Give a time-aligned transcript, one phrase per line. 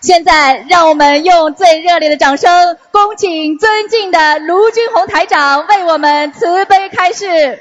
[0.00, 7.60] 现在，让我们用最热烈的掌声，恭请尊敬的卢军红台长为我们慈悲开示。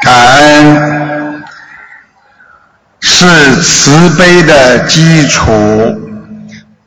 [0.00, 1.44] 感恩
[2.98, 5.52] 是慈悲的基础，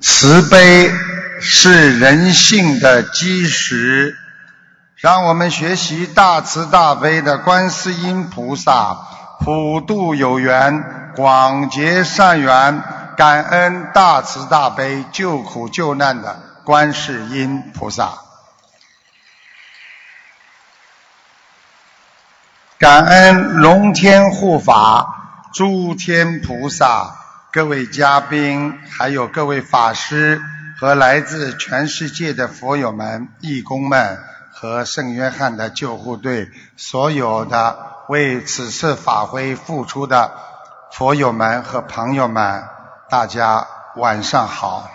[0.01, 0.91] 慈悲
[1.39, 4.17] 是人性的基石。
[5.05, 9.05] 让我们学习大慈大悲的观世音菩萨，
[9.39, 12.81] 普度有缘，广结善缘，
[13.15, 18.13] 感恩大慈大悲救苦救难的观世音菩萨，
[22.79, 27.15] 感恩龙天护法、诸天菩萨、
[27.51, 30.41] 各位嘉宾，还有各位法师
[30.79, 34.17] 和来自全世界的佛友们、义工们。
[34.65, 40.31] 和圣约翰的救护队，所有的为此次法会付出的
[40.91, 42.63] 佛友们和朋友们，
[43.07, 44.89] 大家晚上好。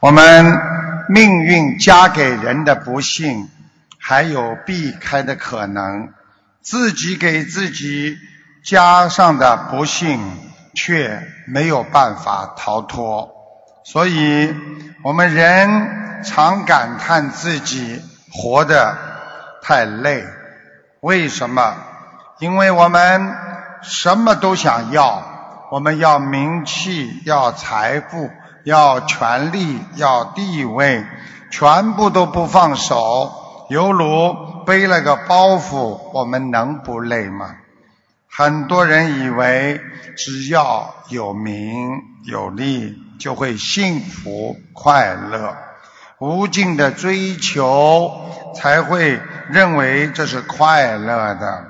[0.00, 0.60] 我们
[1.08, 3.48] 命运加给人的不幸，
[4.00, 6.12] 还有避开的可能，
[6.60, 8.18] 自己给自己
[8.64, 10.20] 加上的不幸，
[10.74, 13.33] 却没有办法逃脱。
[13.84, 14.54] 所以，
[15.02, 18.00] 我们人常感叹自己
[18.32, 18.96] 活得
[19.62, 20.24] 太累。
[21.00, 21.76] 为什么？
[22.38, 23.30] 因为我们
[23.82, 25.22] 什么都想要，
[25.70, 28.30] 我们要名气，要财富，
[28.64, 31.04] 要权力，要地位，
[31.50, 33.32] 全部都不放手，
[33.68, 37.54] 犹如背了个包袱，我们能不累吗？
[38.30, 39.78] 很多人以为
[40.16, 43.03] 只要有名有利。
[43.18, 45.56] 就会幸福快乐，
[46.18, 48.10] 无尽的追求
[48.56, 49.20] 才会
[49.50, 51.64] 认为这是快乐的。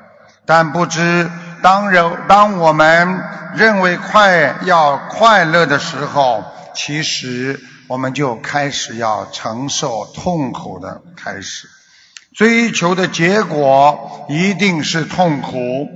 [0.47, 1.31] 但不知
[1.63, 3.23] 当人当我们
[3.55, 6.45] 认为快要快乐的时候，
[6.75, 11.69] 其实我们就开始要承受痛苦的开始。
[12.35, 15.89] 追求的结果一定是痛苦。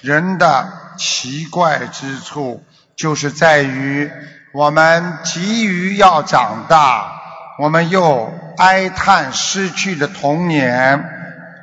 [0.00, 2.62] 人的奇怪之处
[2.96, 4.10] 就是在于。
[4.54, 7.10] 我们急于要长大，
[7.58, 11.04] 我们又哀叹失去的童年，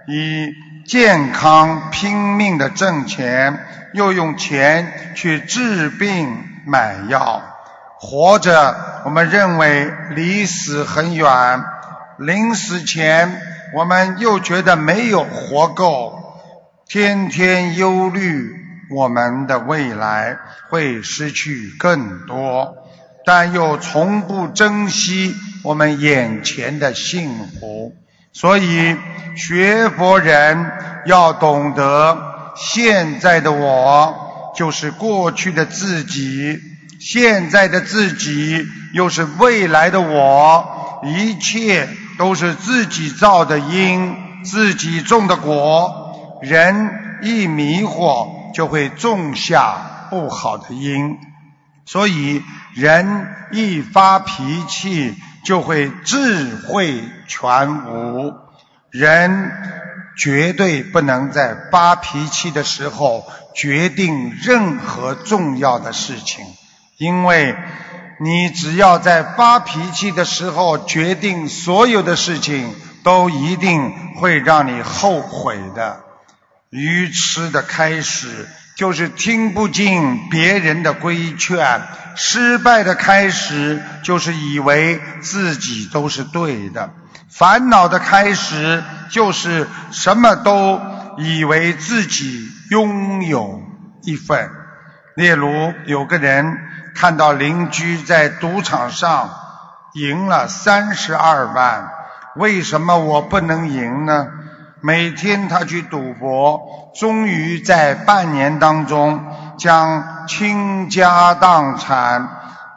[0.07, 0.53] 以
[0.85, 7.41] 健康拼命的挣钱，又用钱去治病买药，
[7.97, 8.75] 活着
[9.05, 11.63] 我们认为离死很远，
[12.17, 13.41] 临死前
[13.73, 16.43] 我们又觉得没有活够，
[16.89, 18.53] 天天忧虑
[18.89, 20.37] 我们的未来
[20.69, 22.80] 会失去更多。
[23.25, 27.93] 但又从不珍惜我们眼前的幸福，
[28.33, 28.95] 所以
[29.35, 30.71] 学佛人
[31.05, 32.17] 要懂得，
[32.55, 36.59] 现在的我就是过去的自己，
[36.99, 46.39] 现在的自己又是未来的我，一切都是自己造的因，自己种的果。
[46.41, 51.17] 人一迷惑，就会种下不好的因。
[51.85, 52.43] 所以，
[52.75, 58.33] 人一发脾气就会智慧全无。
[58.91, 59.51] 人
[60.17, 63.25] 绝对不能在发脾气的时候
[63.55, 66.45] 决定任何重要的事情，
[66.97, 67.55] 因为
[68.19, 76.03] 你只要在发脾气的时候决定所有的事情，都一定会让你后悔的。
[76.69, 78.47] 愚痴的开始。
[78.81, 81.83] 就是听不进别人的规劝，
[82.15, 86.89] 失败的开始就是以为自己都是对的；
[87.29, 90.81] 烦恼的开始就是什么都
[91.19, 93.61] 以为自己拥有
[94.01, 94.49] 一份。
[95.15, 96.57] 例如，有个人
[96.95, 99.29] 看到邻居在赌场上
[99.93, 101.87] 赢了三十二万，
[102.35, 104.25] 为什么我不能赢呢？
[104.81, 109.23] 每天他去赌博，终于在半年当中
[109.57, 112.27] 将倾家荡产。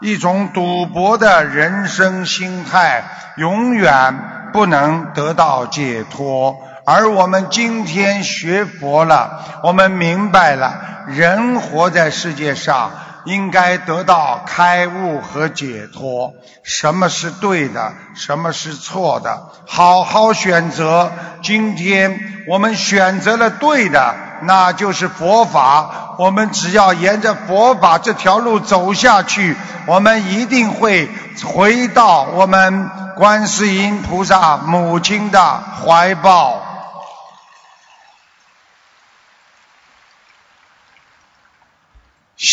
[0.00, 3.04] 一种赌博的人生心态，
[3.36, 6.56] 永远不能得到解脱。
[6.84, 12.90] 而我们今天学佛了，我们明白了，人活在世界上。
[13.24, 16.34] 应该得到开悟和解脱。
[16.62, 17.92] 什么是对的？
[18.14, 19.50] 什么是错的？
[19.66, 21.12] 好好选择。
[21.42, 26.16] 今天我们选择了对的，那就是佛法。
[26.18, 29.56] 我们只要沿着佛法这条路走下去，
[29.86, 31.08] 我们一定会
[31.44, 36.63] 回到我们观世音菩萨母亲的怀抱。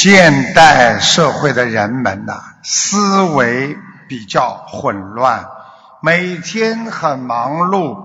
[0.04, 3.78] 现代社会的人们呐，思维
[4.08, 5.46] 比较混乱，
[6.02, 8.00] 每天很忙碌，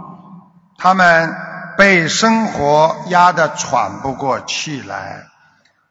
[0.77, 1.35] 他们
[1.79, 5.23] 被生活压得喘不过气来。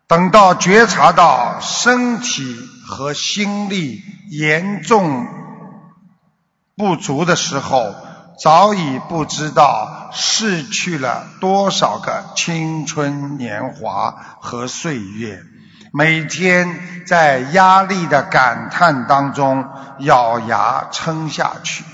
[0.06, 2.56] 等到觉察到身体
[2.88, 5.26] 和心力严重
[6.76, 7.96] 不足的时候，
[8.40, 15.42] 早已不知道逝去了多少个青春年华和岁月，
[15.98, 19.66] 每天在压力的感叹当中
[20.00, 21.86] 咬牙撑下去。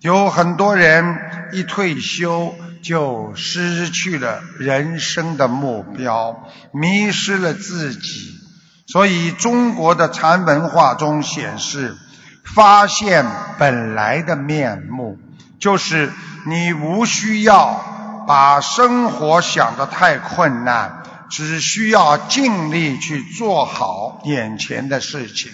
[0.00, 1.18] 有很多人
[1.52, 2.54] 一退休。
[2.84, 8.38] 就失去了人生的目标，迷失了自己。
[8.86, 11.96] 所以，中国的禅文化中显示，
[12.44, 13.24] 发现
[13.56, 15.18] 本来的面目，
[15.58, 16.12] 就是
[16.44, 21.03] 你无需要把生活想得太困难，
[21.34, 25.50] 只需要尽力去做好眼前的事情，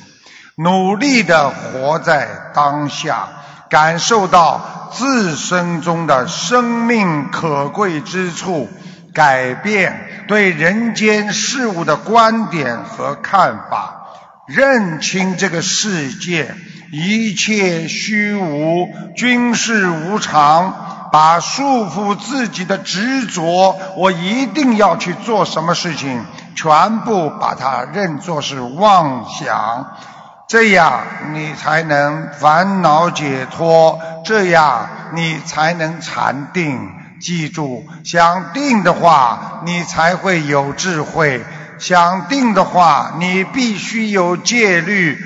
[0.57, 3.31] 努力的活在当下。
[3.71, 8.69] 感受到自身中的生命可贵之处，
[9.15, 14.09] 改变对人间事物的观点和看法，
[14.49, 16.53] 认清这个世界
[16.91, 26.25] 一切虚无，均是无常，把束缚自己的执着，我一定要去做什么事情，
[26.55, 29.97] 全部把它认作是妄想。
[30.49, 31.03] 这样
[31.33, 36.91] 你才能烦恼解脱，这样你才能禅定。
[37.21, 41.41] 记住，想定的话，你才会有智慧；
[41.79, 45.19] 想定的话，你必须有戒律。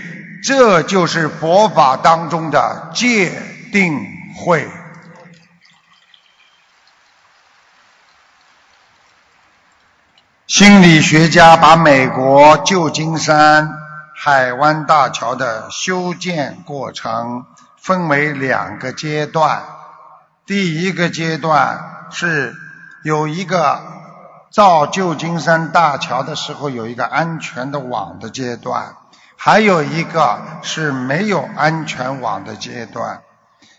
[0.43, 3.33] 这就是佛法当中的戒
[3.73, 3.97] 定
[4.35, 4.69] 慧。
[10.47, 13.79] 心理学家把美国旧金山。
[14.15, 17.47] 海湾大桥的修建过程
[17.79, 19.63] 分为两个阶段。
[20.45, 22.55] 第一个阶段是
[23.03, 23.81] 有一个
[24.53, 28.97] 造旧金山大桥的时候有一个安全的网的阶段，
[29.37, 33.23] 还有一个是没有安全网的阶段。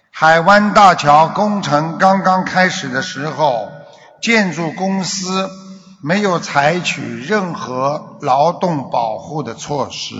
[0.10, 3.72] 海湾大桥工程刚刚开始的时候，
[4.20, 5.48] 建筑公司。
[6.08, 10.14] 没有采取任何劳动保护的措施，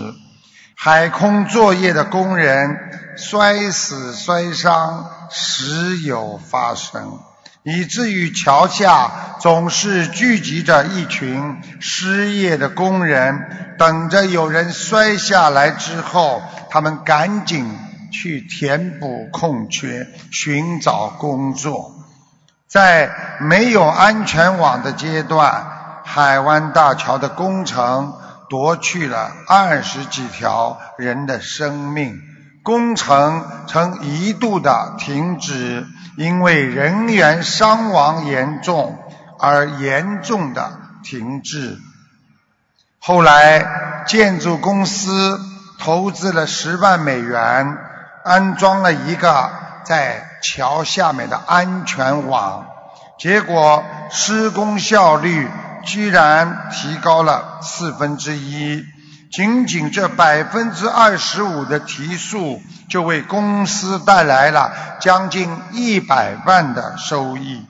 [0.74, 2.76] 海空作业的工人
[3.16, 7.20] 摔死摔伤时有发生，
[7.62, 17.64] 以至于桥下总是聚集着一群失业的工人，等着有人摔下来之后，他们赶紧
[18.10, 21.92] 去填补空缺，寻找工作。
[22.68, 25.74] 在没有安全网的阶段。
[26.08, 28.14] 海湾大桥的工程
[28.48, 32.18] 夺去了二十几条人的生命，
[32.62, 35.84] 工程曾一度的停止，
[36.16, 38.96] 因为人员伤亡严重
[39.38, 41.76] 而严重的停滞。
[43.00, 45.40] 后来，建筑公司
[45.80, 47.76] 投资了十万美元，
[48.24, 49.50] 安装了一个
[49.84, 52.64] 在桥下面的安全网，
[53.18, 55.50] 结果施工效率。
[55.86, 58.84] 居然提高了四分之一，
[59.32, 67.64] 仅仅这百分之二十五的提速，就为公司带来了将近一百万的收益。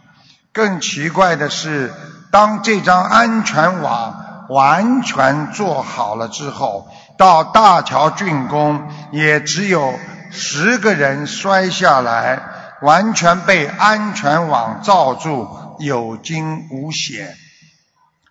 [0.53, 1.93] 更奇怪的是，
[2.33, 9.95] 当这张安全网完全做好了之后，到大桥竣工，也只有
[10.31, 12.41] 十个人摔下来，
[12.81, 17.37] 完全被安全网罩住，有惊无险。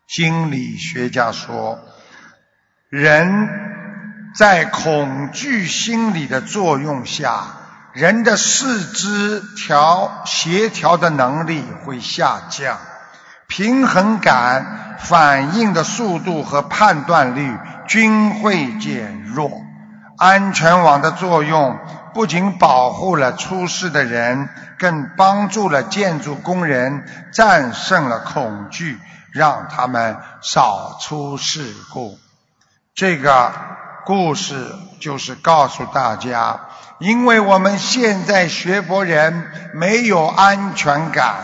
[0.07, 1.79] 心理学家说，
[2.89, 3.49] 人
[4.35, 7.47] 在恐惧心理的作用下，
[7.91, 12.77] 人的四肢调协调的能力会下降，
[13.47, 17.51] 平衡感、反应的速度和判断力
[17.87, 19.49] 均会减弱。
[20.17, 21.79] 安全网的作用
[22.13, 28.99] 不仅保护了出事的人，更帮助了建筑工人战胜了恐惧。
[29.35, 32.17] 让他们少出事故。
[32.93, 33.51] 这个
[34.05, 36.61] 故事就是告诉大家，
[36.99, 41.35] 因为我们现在学佛人没有安全感，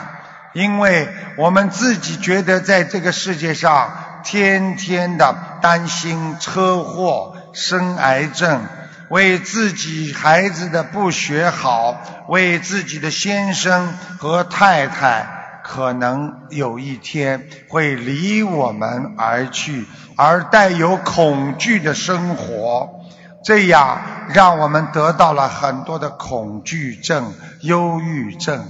[0.53, 8.65] 因为我们自己觉得在这个世界上天天的担心车祸、生癌症，
[9.09, 15.40] 为自己孩子的不学好，为自己的先生和太太，
[15.73, 19.85] 可能有一天会离我们而去，
[20.17, 22.89] 而带有恐惧的生活，
[23.45, 24.01] 这样
[24.33, 28.65] 让我们得到了很多的恐惧症、忧郁症，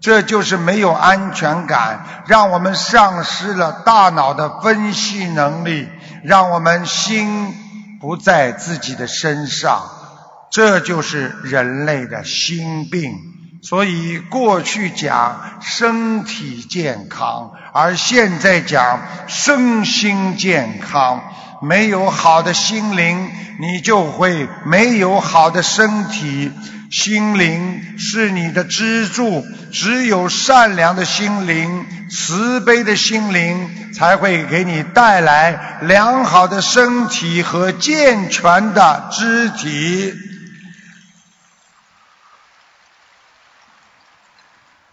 [0.00, 5.88] 这就是没有安全感，让我们丧失了大脑的分析能力，
[6.24, 7.54] 让我们心。
[8.00, 9.80] 不在自己的身上，
[10.50, 13.14] 这就是人类的心病。
[13.62, 21.22] 所以过去讲身体健康，而现在讲身心健康。
[21.64, 26.50] 没有好的心灵，你就会没有好的身体。
[26.90, 40.12] 心灵是你的支柱，只有善良的心灵、慈悲的心灵，才会给你带来良好的身体和健全的肢体。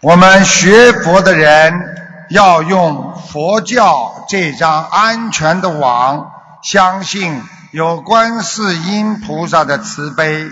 [0.02, 1.74] 我们学佛的人
[2.30, 10.46] 要用佛教这张安全的网，相信有观世音菩萨的慈悲。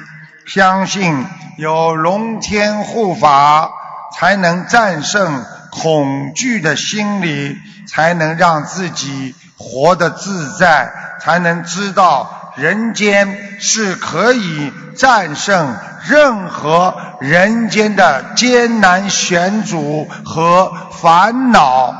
[0.46, 1.26] 相信
[1.56, 3.70] 有龙天护法，
[4.14, 21.94] 才能战胜恐惧的心理，才能让自己活得自在，才能知道人间是可以战胜任何人间的艰难险阻和烦恼。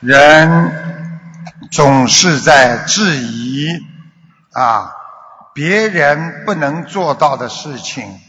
[0.00, 0.84] 人。
[1.72, 3.66] 总是在质疑
[4.52, 4.92] 啊，
[5.52, 8.20] 别人不能做到的事情，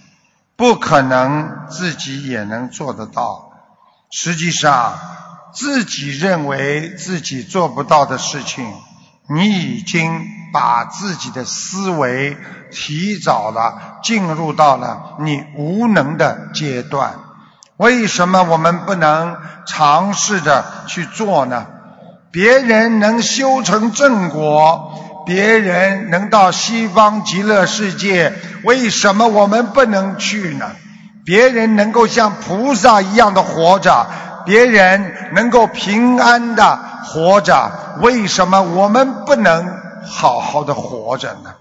[0.56, 3.52] 不可能自己也能做得到。
[4.10, 4.98] 实际上，
[5.58, 8.64] 自己认为自己做不到的事情，
[9.28, 10.24] 你已经
[10.54, 12.38] 把自己的思维
[12.72, 17.16] 提早了进入到了你无能的阶段。
[17.76, 19.36] 为什么我们不能
[19.66, 21.66] 尝试着去做呢？
[22.32, 28.32] 别人能修成正果，别人能到西方极乐世界，
[28.64, 30.70] 为什么我们不能去呢？
[31.26, 34.08] 别人能够像菩萨一样的活着，
[34.48, 39.68] 别人能够平安的活着，为什么我们不能
[40.04, 41.54] 好好的活着呢？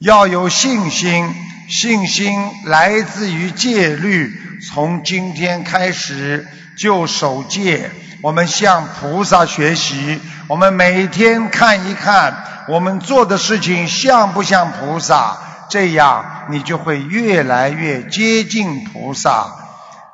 [0.00, 1.32] 要有信心，
[1.68, 2.32] 信心
[2.64, 4.32] 来自于戒律，
[4.68, 7.90] 从今天开始就守戒。
[8.20, 15.38] 我们向菩萨学习，我们每天看一看我们做的事情像不像菩萨，
[15.70, 19.63] 这样你就会越来越接近菩萨。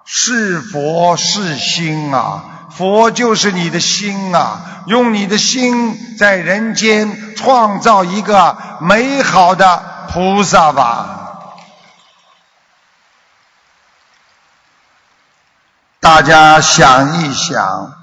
[0.04, 11.16] 是佛是心啊，佛就是你的心啊，用你的心在人间创造一个美好的菩萨吧。
[16.00, 17.95] 大家想一想。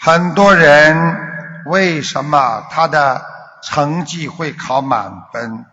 [0.00, 1.16] 很多人
[1.64, 3.24] 为什么他的
[3.62, 5.64] 成绩会考满分？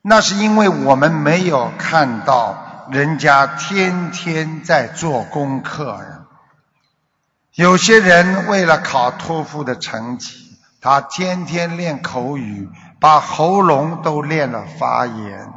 [0.00, 6.24] 那是因为我们没有看到人家天天在做功课呀。
[7.54, 12.68] 有些人为了考托福的成绩，他天天练口语，
[13.00, 15.52] 把喉咙都练了发炎。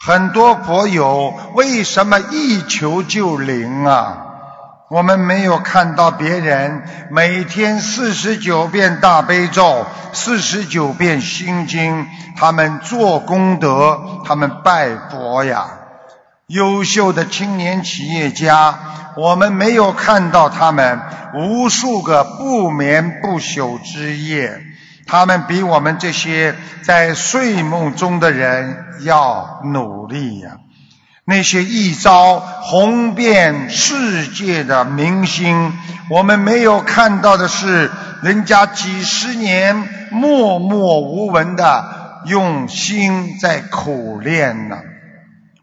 [0.00, 4.24] 很多佛友为什么一求就灵啊？
[4.88, 15.77] 我们没有看到别人每天四十九遍大悲咒、四十九遍心经，他们做功德，他们拜佛呀。
[16.48, 18.78] 优秀的青年企业家，
[19.18, 20.98] 我们没有看到他们
[21.34, 24.58] 无数个不眠不休之夜，
[25.06, 30.52] 他们比我们这些在睡梦中的人要努力呀。
[31.26, 35.74] 那些一朝红遍世界的明星，
[36.08, 37.90] 我们没有看到的是，
[38.22, 44.78] 人家几十年默默无闻的用心在苦练呢。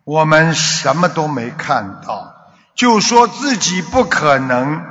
[0.05, 2.35] 我们什么都没看到，
[2.75, 4.81] 就说自己不可能；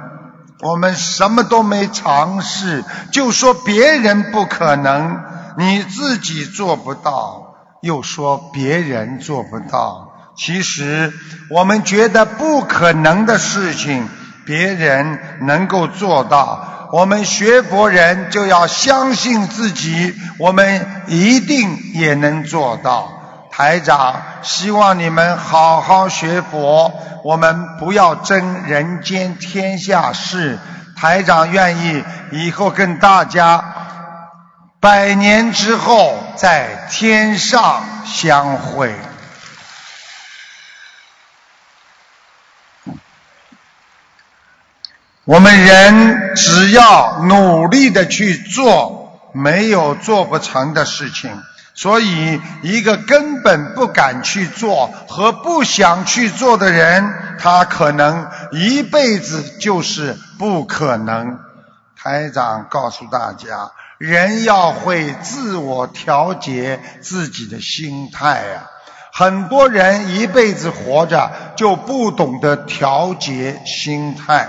[0.61, 5.23] 我们什么都没尝试，就说别人不可能。
[5.56, 10.33] 你自己做不到，又说别人做不到。
[10.37, 11.12] 其实，
[11.49, 14.09] 我们觉得不可能的事情，
[14.44, 16.88] 别人能够做到。
[16.90, 23.24] 我们学佛人就要相信自己，我们一定也能做到。
[23.56, 26.92] 台长希望你们好好学佛，
[27.23, 30.58] 我们不要争人间天下事。
[30.96, 33.64] 台长愿意以后跟大家
[34.80, 38.92] 百年之后在天上相会。
[45.23, 51.40] 我们人只要努力的去做，没有做不成的事情。
[51.75, 61.40] 所以，一个根本不敢去做和不想去做的人，他可能一辈子就是不可能。
[61.97, 68.71] 台长告诉大家，人要会自我调节自己的心态啊！
[69.12, 74.49] 很多人一辈子活着就不懂得调节心态。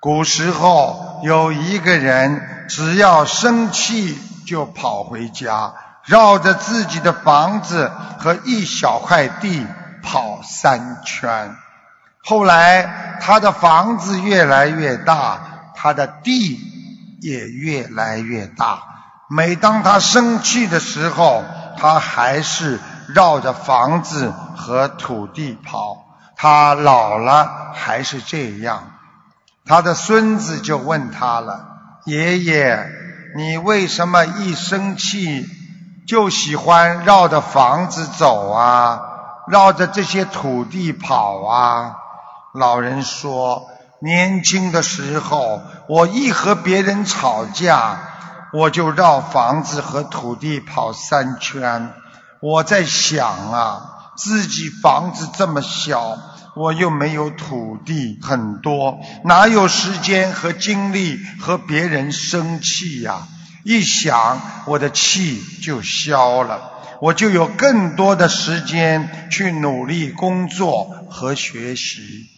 [0.00, 5.74] 古时候有一个人，只要生气就跑回家。
[6.04, 9.66] 绕着自己的房子和一小块地
[10.02, 11.56] 跑三圈，
[12.22, 15.40] 后来他的房子越来越大，
[15.74, 16.60] 他的地
[17.20, 18.82] 也越来越大。
[19.30, 21.42] 每当他生气的时候，
[21.78, 26.04] 他还是绕着房子和土地跑。
[26.36, 28.90] 他老了还是这样。
[29.64, 31.64] 他的孙子就问他了
[32.04, 32.86] ：“爷爷，
[33.36, 35.48] 你为什么一生气？”
[36.06, 39.00] 就喜欢绕着房子走啊，
[39.48, 41.96] 绕着这些土地跑啊。
[42.52, 43.66] 老人说，
[44.00, 47.98] 年轻的时候，我一和别人吵架，
[48.52, 51.90] 我就绕房子和土地跑三圈。
[52.40, 53.82] 我在想啊，
[54.16, 56.18] 自己房子这么小，
[56.54, 63.26] 我又没有土地很多，哪有时间和精力和别人生气呀？
[63.64, 72.28] 一想，我的气就消了，我就有更多的时间去努力工作和学习。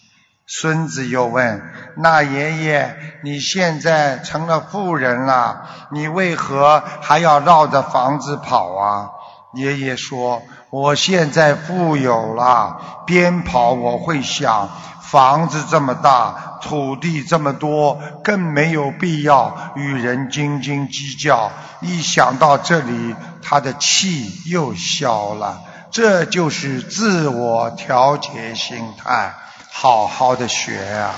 [0.47, 1.61] 孙子又问
[1.99, 9.11] ：“那爷爷，你现在成了富人了，你为何还要绕着房子跑啊？”
[9.55, 14.71] 爷爷说：“我现在富有了，边跑我会想。”
[15.11, 21.53] 房子这么大，土地这么多，更没有必要与人斤斤计较。
[21.81, 25.63] 一想到这里，他的气又消了。
[25.93, 29.35] 这就是自我调节心态，
[29.71, 31.15] 好好的学啊！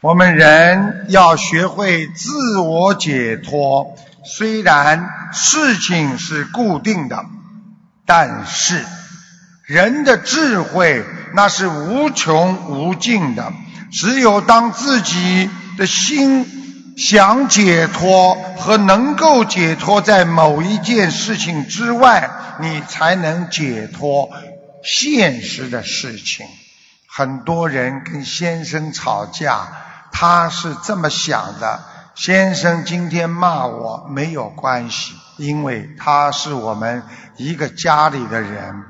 [0.00, 3.94] 我们人要学会自我解脱。
[4.24, 7.26] 虽然事情是固定的，
[8.06, 8.84] 但是。
[9.64, 13.52] 人的智慧那是无穷无尽的，
[13.92, 15.48] 只有当自己
[15.78, 24.30] 的心想解脱和能够解脱在某一件事情之外，你才能解脱
[24.82, 26.46] 现实的事情。
[27.06, 29.68] 很多人跟先生吵架，
[30.10, 31.80] 他是这么想的：
[32.14, 37.02] 先生今天骂我没有关系，因为他是我们
[37.36, 38.84] 一个家里的人。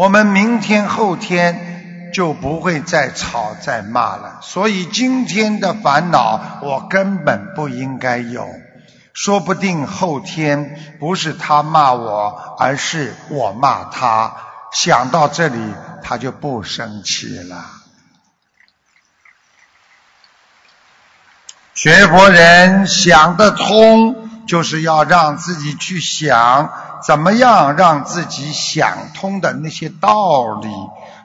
[0.00, 8.48] 我们明天后天就不会再吵再骂了，所以今天的烦恼我根本不应该有。
[9.12, 14.38] 说不定后天不是他骂我，而是我骂他。
[14.72, 17.66] 想到这里，他就不生气了。
[21.74, 26.70] 学佛人想得通，就是要让自己去想。
[27.06, 30.68] 怎么样让自己想通的那些道理，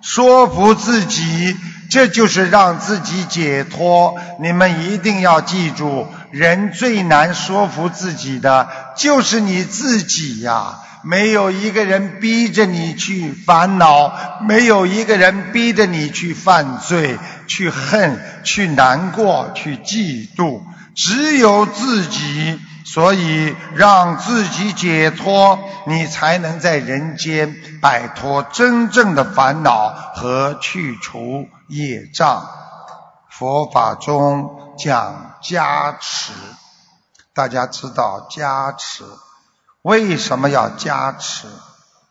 [0.04, 1.58] 说服自己，
[1.90, 4.16] 这就是让自己解脱。
[4.40, 10.80] 你们一定要记住，人最难说服自己的就是你自己呀。
[11.04, 14.14] 没有一个人逼着你去烦恼，
[14.48, 20.62] 没有一个人逼着你去犯罪、去恨、去难过、去嫉妒，
[20.96, 22.60] 只有自己。
[22.96, 32.50] 所以，让自己解脱，你才能在人间摆脱真正的烦恼和去除业障。
[33.30, 36.32] 佛法中讲加持，
[37.34, 39.04] 大家知道加持
[39.82, 41.50] 为什么要加持？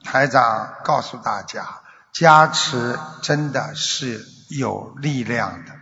[0.05, 1.81] 台长告诉大家，
[2.13, 5.73] 加持真的是有力量的。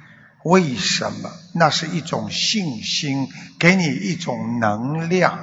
[0.45, 1.31] 为什么？
[1.55, 3.29] 那是一种信心，
[3.59, 5.39] 给你一种能量。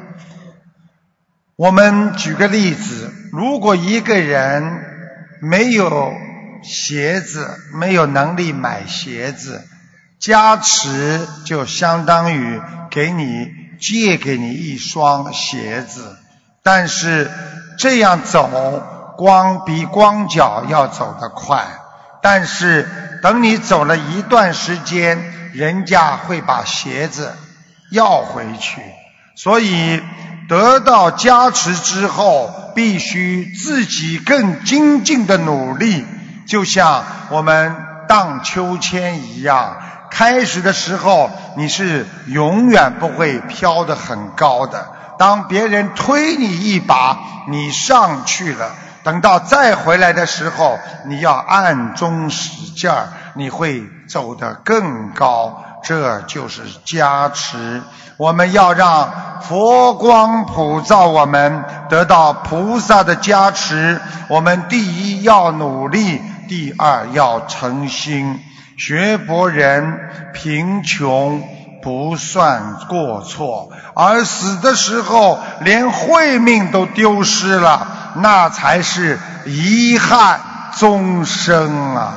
[1.56, 4.84] 我们举个例子：如果一个人
[5.42, 6.14] 没有
[6.64, 9.64] 鞋子，没有能力买鞋子，
[10.20, 13.48] 加持就相当于给你
[13.80, 16.18] 借给你一双鞋子。
[16.64, 17.32] 但是
[17.78, 21.66] 这样走，光比光脚要走得快。
[22.22, 22.88] 但是
[23.22, 27.36] 等你走了一段时间，人家会把鞋子
[27.92, 28.82] 要回去。
[29.36, 30.02] 所以
[30.50, 36.06] 得到加持之后，必须自己更精进的努力，
[36.46, 37.76] 就像我们
[38.08, 39.78] 荡秋千一样。
[40.12, 44.92] 开始的时候，你是永远不会飘得很高的。
[45.18, 48.72] 当别人推你一把，你上去了。
[49.04, 55.64] 等到再回来的时候，你要暗中使劲儿，你会走得更高。
[55.82, 57.82] 这就是加持。
[58.18, 64.02] 我们要让佛光普照，我们得到菩萨的加持。
[64.28, 68.42] 我们第一要努力，第二要诚心。
[68.78, 70.00] 学佛人
[70.34, 71.42] 贫穷
[71.82, 77.88] 不算过错，而死的时候连慧命都丢失了，
[78.22, 80.40] 那才是遗憾
[80.78, 82.14] 终生啊！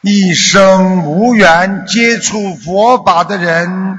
[0.00, 3.98] 一生无缘接触佛法的人，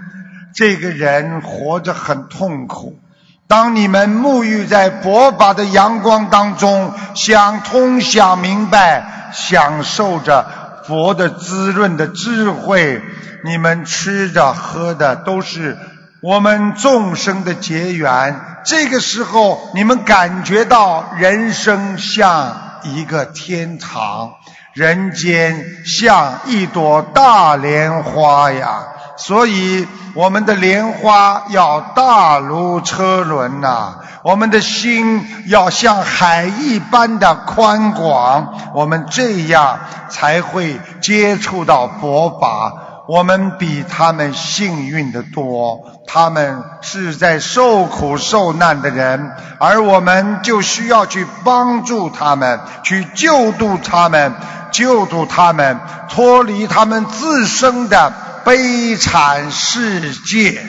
[0.54, 3.00] 这个人活着很痛苦。
[3.48, 13.02] 当你们沐浴在佛法的阳光当中，想通想明白，享受着佛的滋润的智慧，
[13.44, 15.78] 你们吃的喝的都是
[16.26, 18.42] 我们众生的结缘。
[18.66, 24.34] 这个时候，你们感觉到人生像一个天堂，
[24.74, 28.88] 人间像一朵大莲花呀。
[29.18, 42.74] 所以，我们的莲花要大如车轮呐，我们的心要像海一般的宽广，我们这样才会接触到佛法。
[43.08, 54.34] 我们比他们幸运的多，他们是在受苦受难的人，而我们就需要去帮助他们，去救度他们，
[54.72, 58.14] 救度他们，脱离他们自身的。
[58.46, 60.64] 悲惨世界，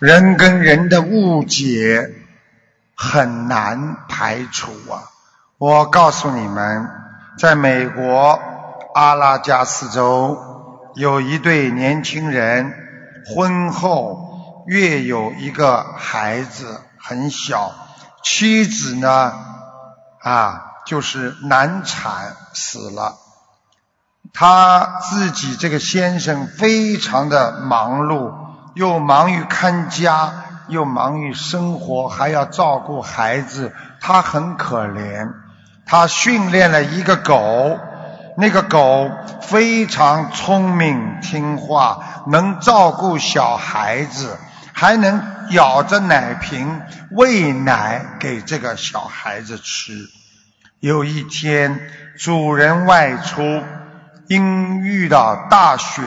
[0.00, 2.10] 人跟人的误解
[2.96, 5.06] 很难排除啊！
[5.58, 6.90] 我告诉你们，
[7.40, 8.38] 在美国
[8.92, 10.36] 阿拉加斯州
[10.94, 12.74] 有一对年轻人，
[13.34, 17.72] 婚后约有一个孩子很小，
[18.22, 19.32] 妻子呢
[20.20, 20.66] 啊。
[20.86, 23.14] 就是难产死了，
[24.32, 28.32] 他自己这个先生非常的忙碌，
[28.74, 30.32] 又忙于看家，
[30.66, 35.32] 又忙于生活，还要照顾孩子，他很可怜。
[35.90, 37.76] 他训练了一个狗，
[38.36, 39.10] 那个狗
[39.42, 44.38] 非常聪明听话，能照顾小孩子，
[44.72, 50.08] 还能咬着奶瓶喂奶给这个小孩子吃。
[50.78, 51.80] 有一天，
[52.16, 53.42] 主人外出，
[54.28, 56.02] 因遇到大雪，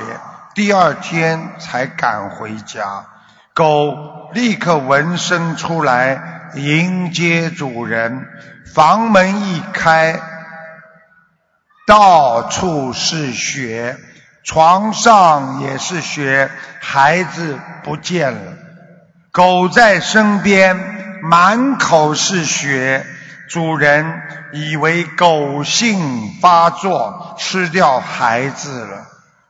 [0.55, 3.07] 第二天才赶回家。
[3.53, 8.27] 狗立刻闻声出来迎接主人，
[8.73, 10.19] 房门一开，
[11.87, 13.97] 到处是雪，
[14.43, 18.53] 床上也是雪，孩子不见了，
[19.31, 20.77] 狗在身边，
[21.23, 23.05] 满口是血。
[23.49, 24.21] 主人
[24.53, 29.05] 以为狗性发作，吃掉孩子了。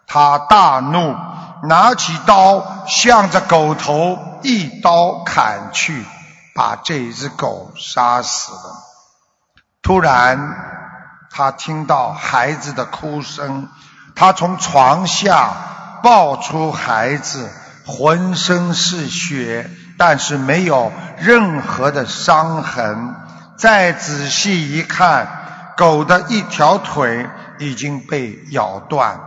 [0.07, 1.15] 他大怒，
[1.67, 6.03] 拿起刀向着狗头一刀砍去，
[6.55, 8.83] 把这一只狗杀死了。
[9.81, 10.55] 突然，
[11.29, 13.67] 他听到孩子的哭声，
[14.15, 15.49] 他从床下
[16.03, 17.49] 抱出孩子，
[17.85, 23.15] 浑身是血，但是没有任何的伤痕。
[23.57, 27.27] 再仔细一看，狗的一条腿
[27.59, 29.19] 已经被咬断，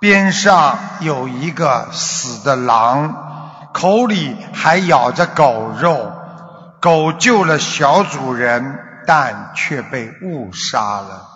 [0.00, 6.12] 边上有一个死的狼，口里还咬着狗肉。
[6.80, 11.26] 狗救了小主人，但却被误杀了。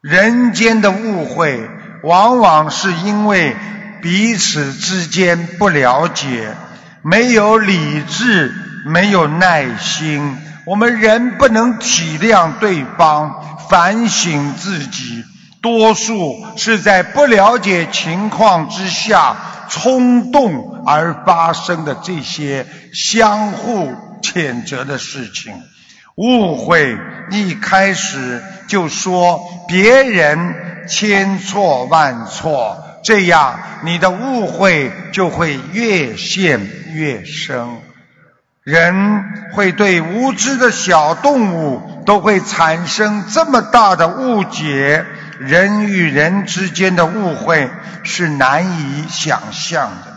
[0.00, 1.68] 人间的误会，
[2.02, 3.56] 往往是因为
[4.02, 6.54] 彼此之间不了解，
[7.02, 8.52] 没有理智，
[8.86, 10.38] 没有耐心。
[10.66, 15.24] 我们人不能体谅对方，反省自己，
[15.62, 19.36] 多数是在不了解情况之下
[19.68, 23.92] 冲动而发生的这些相互
[24.24, 25.52] 谴责的事情。
[26.16, 26.96] 误会
[27.30, 36.60] 一开始就说别人千错万错，这样你的误会就会越陷
[36.92, 37.66] 越深。
[38.62, 45.04] 人会对无知的小动物都会产生这么大的误解，
[45.38, 47.68] 人与人之间的误会
[48.04, 50.13] 是难以想象的。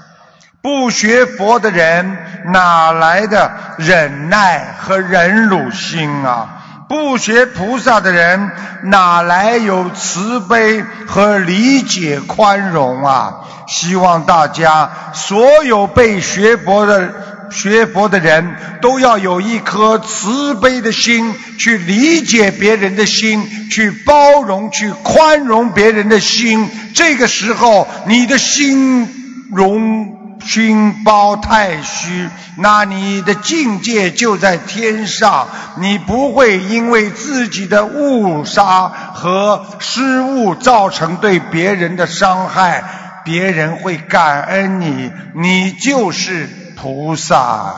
[0.61, 2.17] 不学佛的人
[2.51, 6.85] 哪来的忍耐和忍辱心啊？
[6.89, 8.51] 不学菩萨的人
[8.83, 13.35] 哪来有慈悲和理解宽容啊？
[13.67, 17.13] 希望大家所有被学佛的。
[17.49, 26.69] 学佛的人都要有一颗慈悲的心，去理解别人的心，去包容、去宽容别人的心。
[26.93, 30.16] 这个时候，你的心容
[30.47, 35.47] 心包太虚，那你的境界就在天上。
[35.77, 42.83] 你不会因为自己的误杀和失误造成对别人的伤害，
[43.23, 46.65] 别人会感恩你，你就是。
[46.79, 47.73] 菩萨，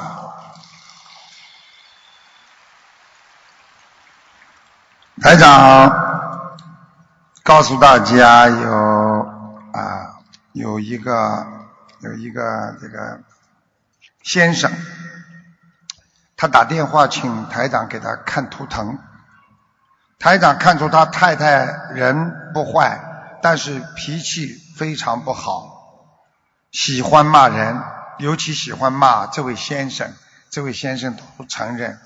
[5.22, 5.90] 台长
[7.44, 9.28] 告诉大家有
[9.72, 10.20] 啊
[10.52, 11.48] 有一个
[12.00, 13.22] 有一个这个
[14.24, 14.72] 先生，
[16.38, 18.98] 他打电话请台长给他看图腾，
[20.18, 23.00] 台长看出他太太人不坏，
[23.42, 26.10] 但是脾气非常不好，
[26.72, 27.82] 喜欢骂人。
[28.20, 30.14] 尤其喜欢骂这位先生，
[30.50, 31.98] 这位先生都承认。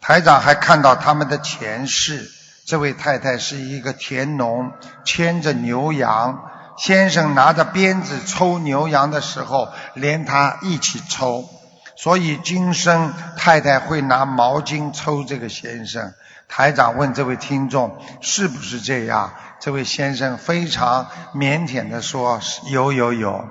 [0.00, 2.30] 台长还看到他们的前世，
[2.64, 4.72] 这位太太是一个田农，
[5.04, 11.48] 牵着牛羊，先生拿着鞭子抽牛羊的时候，连他一起抽，
[11.96, 16.12] 所以今生太太会拿毛巾抽这个先生。
[16.48, 19.34] 台长问这位听众是不是这样？
[19.60, 23.44] 这位先生非常腼腆地说：有有有。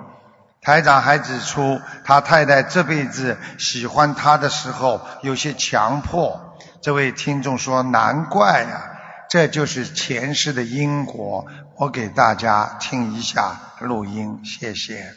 [0.62, 6.58] 台长还指出，他太太这辈子喜欢他的时候有些强迫。
[6.82, 8.92] 这位听众说：“难怪呀，
[9.30, 11.46] 这就是前世的因果。”
[11.80, 15.14] 我给大家听一下录音，谢谢。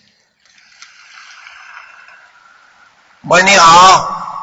[3.22, 4.42] 喂，你好。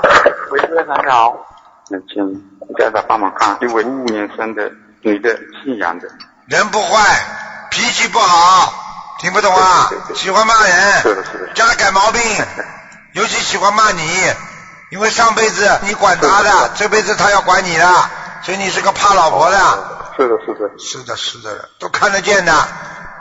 [0.49, 1.35] 喂，先生你好。
[1.89, 2.43] 那请
[2.75, 5.29] 家长帮忙看，一位五五年生的女的，
[5.63, 6.09] 姓杨的。
[6.47, 7.23] 人不坏，
[7.69, 8.73] 脾气不好。
[9.19, 9.91] 听不懂啊？
[10.15, 12.19] 喜欢骂人，叫他改毛病，
[13.13, 14.33] 尤其喜欢骂你，
[14.89, 18.09] 因为上辈子你管他的，这辈子他要管你的，
[18.41, 19.96] 所以你是个怕老婆的。
[20.17, 20.69] 是的，是的。
[20.79, 22.51] 是的，是的，都看得见的。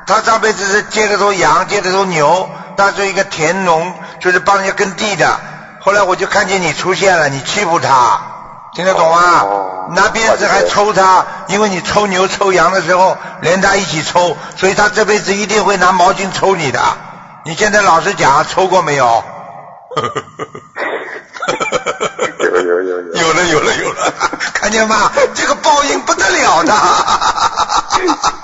[0.06, 5.38] 他上辈子是接的头羊，接的头牛，当做一个田农，就是帮人家耕地的。
[5.80, 8.20] 后来我就看见你出现了，你欺负他，
[8.74, 9.44] 听得懂吗？
[9.94, 16.80] 拿鞭子还抽他，因为你抽牛抽羊的时候连他一起抽，所以他这辈子一定会拿毛巾抽你的。
[17.44, 19.24] 你现在老实讲，抽过没有？
[22.38, 23.12] 有有有有。
[23.14, 24.12] 有了有了有了，
[24.54, 25.10] 看见吗？
[25.34, 26.00] 这个报应。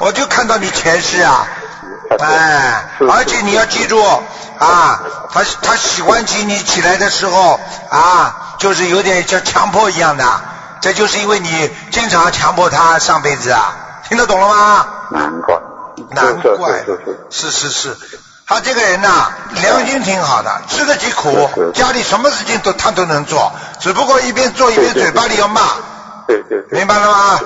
[0.02, 1.46] 我就看到你前世啊，
[2.18, 4.02] 哎，而且你要记住
[4.58, 5.00] 啊，
[5.32, 10.24] 他他喜欢起你起来的时候啊，就是有点像强迫一样的。
[10.80, 13.76] 这就是因为你经常强迫他上辈子啊，
[14.08, 14.86] 听得懂了吗？
[15.12, 15.60] 难怪，
[16.10, 16.84] 难怪，
[17.30, 17.96] 是是是，
[18.44, 19.30] 他这个人呐，
[19.62, 25.60] 良心挺好的，吃得起苦，家里什么事情都他都能做，只不过一边做一边嘴巴里要骂，
[26.26, 27.40] 对对，明白了吗？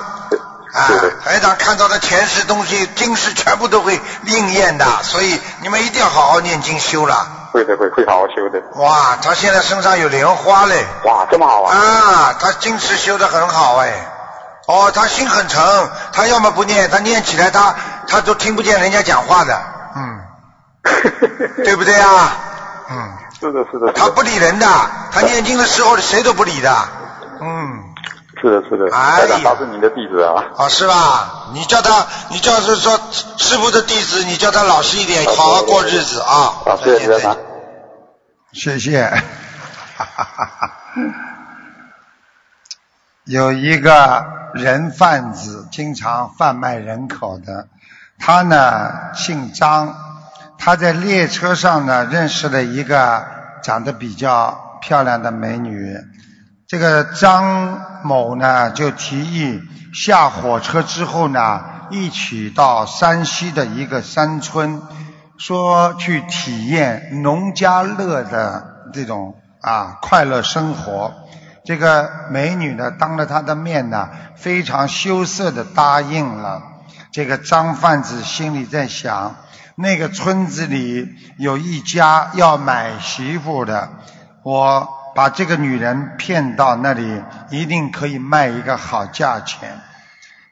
[0.77, 0.85] 啊，
[1.25, 7.27] 台长看到的前世东西，今世全部都会应验的，所以你们一定要好好念经修了。
[7.51, 8.61] 会的会会好好修的。
[8.75, 10.85] 哇，他现在身上有莲花嘞！
[11.05, 11.75] 哇，这么好啊！
[11.75, 13.91] 啊，他今世修的很好哎。
[14.67, 17.73] 哦，他心很诚，他要么不念，他念起来他
[18.07, 19.59] 他都听不见人家讲话的。
[19.95, 20.19] 嗯。
[21.63, 22.31] 对不对啊？
[22.91, 23.13] 嗯。
[23.39, 23.93] 是的，是的。
[23.93, 24.67] 他不理人的，
[25.11, 26.75] 他念经的时候谁都不理的。
[27.41, 27.86] 嗯。
[28.41, 28.95] 是的，是的。
[28.95, 29.39] 哎呀。
[29.43, 30.43] 他是您的弟子啊。
[30.57, 31.49] 啊，是吧？
[31.53, 36.63] 你叫他，你叫是说师傅的弟子，你叫他老实一点，好好过日子啊。
[36.65, 37.37] 啊，谢谢台
[38.53, 39.11] 谢谢，
[43.25, 47.67] 有一个人贩子经常贩卖人口的，
[48.19, 49.95] 他呢姓张，
[50.57, 53.25] 他在列车上呢认识了一个
[53.61, 55.97] 长得比较漂亮的美女，
[56.67, 59.61] 这个张某呢就提议
[59.93, 64.81] 下火车之后呢一起到山西的一个山村。
[65.39, 71.13] 说去体验农家乐的这种啊快乐生活，
[71.63, 76.63] 这个美女呢当着他的面呢非常羞涩的答应了。
[77.11, 79.35] 这个张贩子心里在想，
[79.75, 83.89] 那个村子里有一家要买媳妇的，
[84.41, 89.81] 我把这个女人骗到那里，一定可以卖一个好价钱。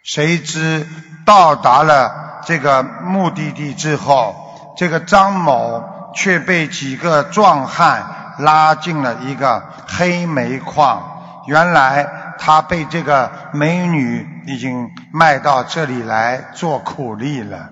[0.01, 0.87] 谁知
[1.23, 11.43] 到达了这个目的地之后，这个张某却被几个壮汉拉进了一个黑煤矿。
[11.45, 17.69] 原来他被这个美女已经卖到这里来做苦力了。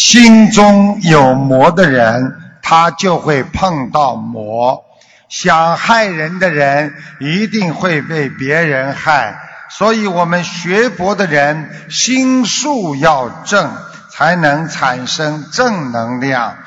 [0.00, 4.84] 心中有魔的人，他就会碰到魔。
[5.28, 9.36] 想害人的人，一定会被别人害。
[9.70, 13.72] 所以我们学佛的人，心术要正，
[14.12, 16.58] 才能产生正能量。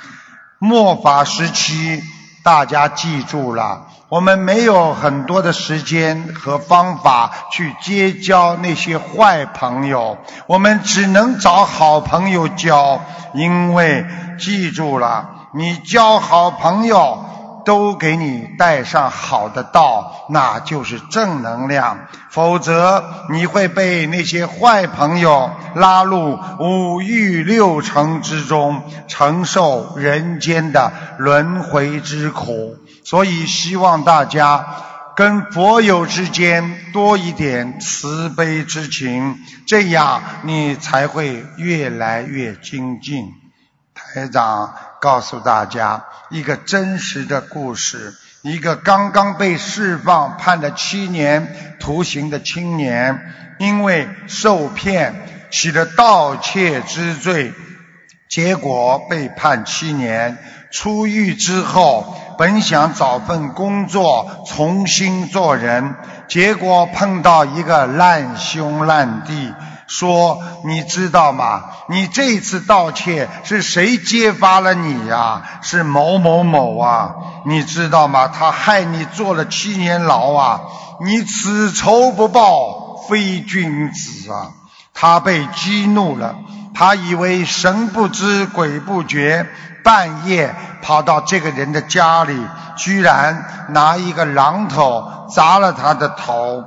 [0.60, 2.04] 末法时期。
[2.44, 13.00] 大家记住了，我们没有很多的时间和方法去结交那些坏朋友，我们只能找好朋友交。
[13.34, 14.06] 因为
[14.38, 17.26] 记住了，你交好朋友。
[17.64, 22.08] 都给你带上好的道，那就是正能量。
[22.32, 32.78] 否则你会被那些坏朋友拉入五欲六尘之中，承受人间的轮回之苦。
[33.12, 34.66] 所以希望大家
[35.18, 43.26] 跟佛友之间多一点慈悲之情，这样你才会越来越精进。
[43.94, 44.74] 台长。
[45.02, 53.20] 告诉大家一个真实的故事：一个刚刚被释放、判了七年徒刑的青年，
[53.58, 57.52] 因为受骗起了盗窃之罪，
[58.30, 60.38] 结果被判七年。
[60.72, 65.94] 出狱之后，本想找份工作重新做人，
[66.28, 69.54] 结果碰到一个烂兄烂弟。
[69.86, 71.66] 说你知道吗？
[71.88, 75.44] 你这次盗窃是谁揭发了你呀？
[75.62, 77.14] 是某某某啊！
[77.46, 78.28] 你知道吗？
[78.28, 80.62] 他害你坐了七年牢啊！
[81.06, 84.50] 你此仇不报非君子啊！
[84.96, 86.34] 他被激怒了，
[86.74, 89.46] 他以为神不知鬼不觉，
[89.84, 96.64] 半夜跑到这个人的家里，居然拿一个榔头砸了他的头。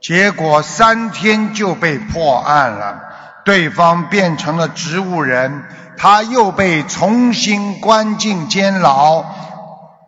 [0.00, 3.00] 结果三天就被破案了，
[3.44, 5.64] 对方变成了植物人，
[5.96, 9.24] 他又被重新关进监牢，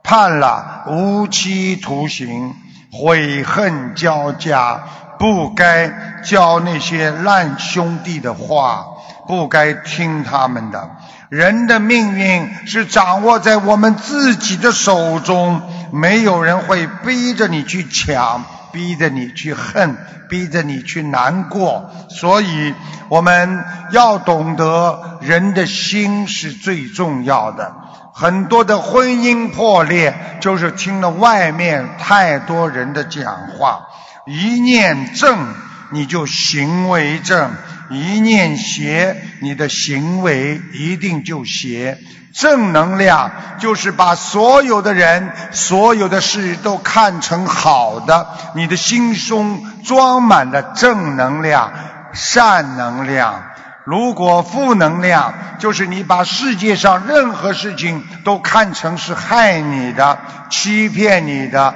[0.05, 2.55] 判了无期徒刑，
[2.93, 4.81] 悔恨交加，
[5.19, 8.87] 不该教那些烂兄弟的话，
[9.27, 10.89] 不该听他们的。
[11.31, 15.63] 人的命运是掌握在我们自己的手中，
[15.93, 18.45] 没有人会逼着你去抢。
[18.73, 19.97] 逼着你去恨，
[20.29, 22.73] 逼着你去难过，所以
[23.09, 27.75] 我们要懂得人的心是最重要的。
[28.15, 33.89] 很多的婚姻破裂，就是听了外面太多人的讲话。
[34.25, 35.49] 一念正，
[35.91, 37.51] 你就行为正；
[37.91, 41.99] 一念邪，你的行为一定就邪。
[42.33, 51.73] 正能量就是把所有的人、所有的事都看成好的，你的心中装满了正能量、
[52.13, 53.43] 善能量。
[53.85, 60.19] 如果负能量，就是你把世界上任何事情都看成是害你的、
[60.51, 61.75] 欺骗你的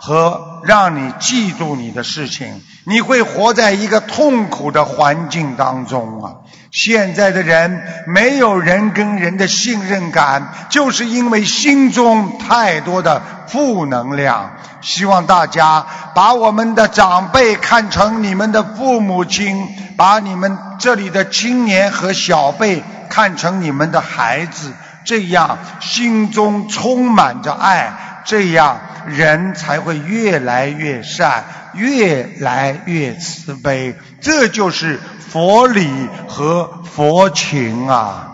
[0.00, 6.32] 和让你嫉妒你的事情，你会活在一个痛苦的环境当中啊。
[6.70, 14.56] 现在的人没有人跟人的信任感，就是因为心中太多的负能量。
[14.80, 24.72] 希望大家把我们的长辈看成你们的父母亲，把你们这里的青年和小辈看成你们的孩子，
[25.04, 27.92] 这样心中充满着爱，
[28.24, 33.96] 这样人才会越来越善，越来越慈悲。
[34.20, 38.30] 这就是佛理和佛情啊！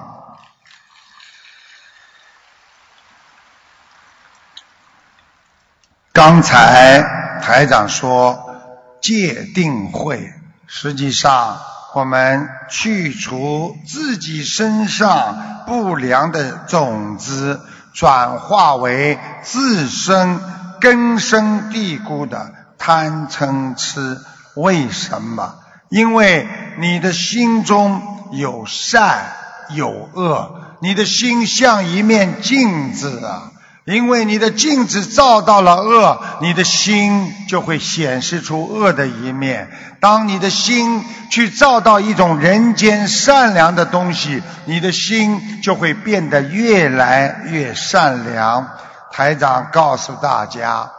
[6.13, 7.03] 刚才
[7.41, 8.55] 台长说
[9.01, 10.33] 戒定慧，
[10.67, 11.59] 实际上
[11.95, 17.61] 我们去除自己身上不良的种子，
[17.93, 20.41] 转化为自身
[20.81, 24.19] 根深蒂固的贪嗔痴。
[24.55, 25.55] 为什么？
[25.89, 29.33] 因为你的心中有善
[29.71, 33.53] 有恶，你的心像一面镜子啊！
[33.85, 39.71] 因为你的镜子照到了恶，你的心就会显示出恶的一面。
[40.01, 48.69] 当你的心去照到一种人间善良的东西，你的心就会变得越来越善良。
[49.13, 50.91] 台长告诉大家，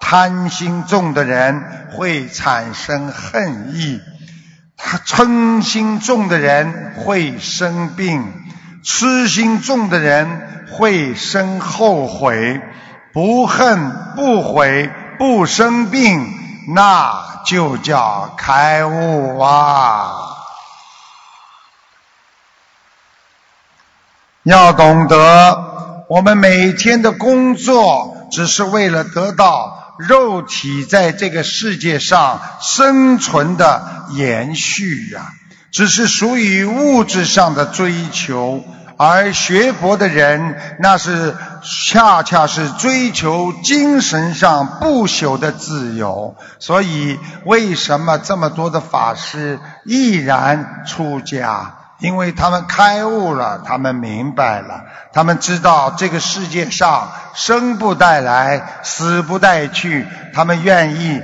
[0.00, 1.62] 贪心重的人
[1.92, 4.00] 会产生恨意，
[4.76, 8.24] 他嗔心重的人会生病。
[8.82, 12.60] 痴心重的人会生后悔，
[13.12, 16.26] 不恨不悔不生病，
[16.74, 20.12] 那就叫开悟啊！
[24.42, 35.32] 要懂得，我们每天的工作只是为了得到肉体在这个世界上生存的延续呀。
[35.72, 38.62] 只是属于物质上的追求，
[38.96, 41.34] 而学佛的人那是
[41.92, 46.36] 恰恰是追求精神上不朽的自由。
[46.58, 51.76] 所以，为什么这么多的法师毅然出家？
[52.00, 61.20] 因为他们开悟了，他们明白了，他们知道这个世界上生不带来，死不带去，他们愿意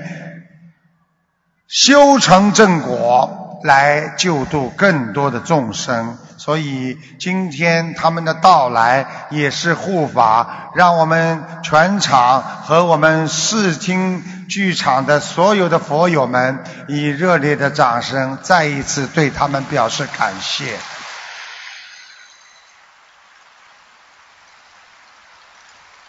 [1.66, 3.45] 修成正果。
[3.62, 20.76] 来救度更多的众生，所以今天他们的到来也是护法，让我们全场和我们视听剧场的所有的佛友们以热烈的掌声再一次对他们表示感谢。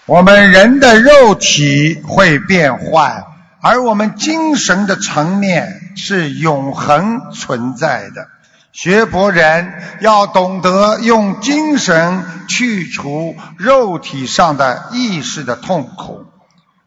[0.06, 3.24] 我们人的肉体会变坏。
[3.70, 8.30] 而我们精神的层面是永恒存在的。
[8.72, 16.24] 学佛人要懂得用精神去除肉体上的意识的痛苦。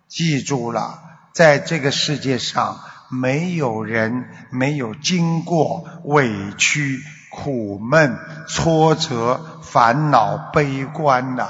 [0.09, 1.01] 记住了，
[1.35, 6.99] 在这个世界上，没有人没有经过委屈、
[7.31, 8.17] 苦闷、
[8.49, 11.47] 挫折、烦恼、悲观的。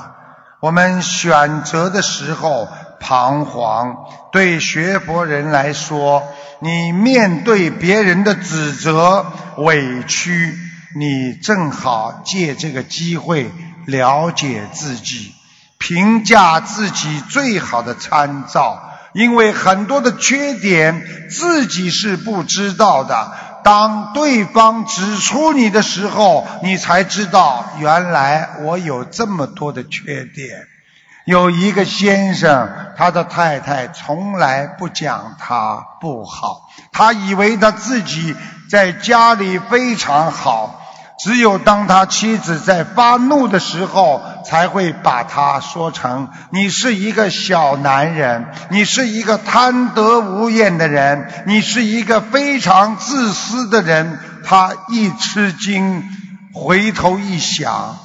[0.59, 2.67] 我们选择的时候。
[3.01, 3.97] 彷徨，
[4.31, 6.23] 对学佛人来说，
[6.61, 9.27] 你面对别人的指责、
[9.57, 10.55] 委屈，
[10.95, 13.51] 你正好借这个机会
[13.87, 15.35] 了解自己，
[15.79, 18.87] 评价自己最好的参照。
[19.13, 23.33] 因为很多的缺点自己是不知道的，
[23.65, 30.70] 当对方指出你的时候，你才知道原来我有这么多的缺点。
[31.31, 38.35] 有一个先生，他的太太从来不讲他不好，他以为他自己
[38.69, 40.83] 在家里非常好，
[41.21, 54.19] 只有当他妻子在发怒的时候，才会把他说成你是一个小男人，你是一个贪得无厌的人，你是一个非常自私的人。
[54.45, 56.03] 他一吃惊，
[56.53, 57.97] 回头一想。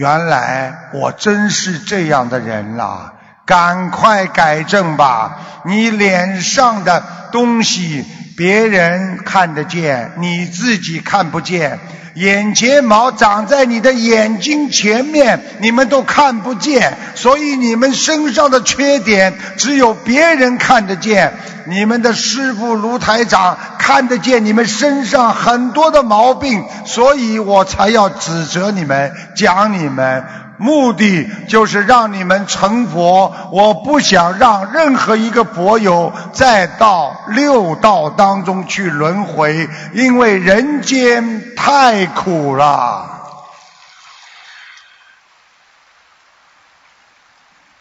[0.00, 3.12] 原来我真是这样的人啦！
[3.44, 5.36] 赶快改正吧！
[5.66, 8.06] 你脸上的东西
[8.40, 11.78] 别人看得见，你自己看不见。
[12.14, 21.34] 眼睫毛长在你的眼睛前面，你们都看不见，所以你们身上的缺点只有别人看得见。
[21.66, 30.24] 你们的师傅卢台长看得见你们身上很多的毛病，所以我才要指责你们，讲你们，
[30.60, 33.34] 目的就是让你们成佛。
[33.50, 43.06] 我不想让任何一个佛友再到六道当中去轮回，因为人间太苦了，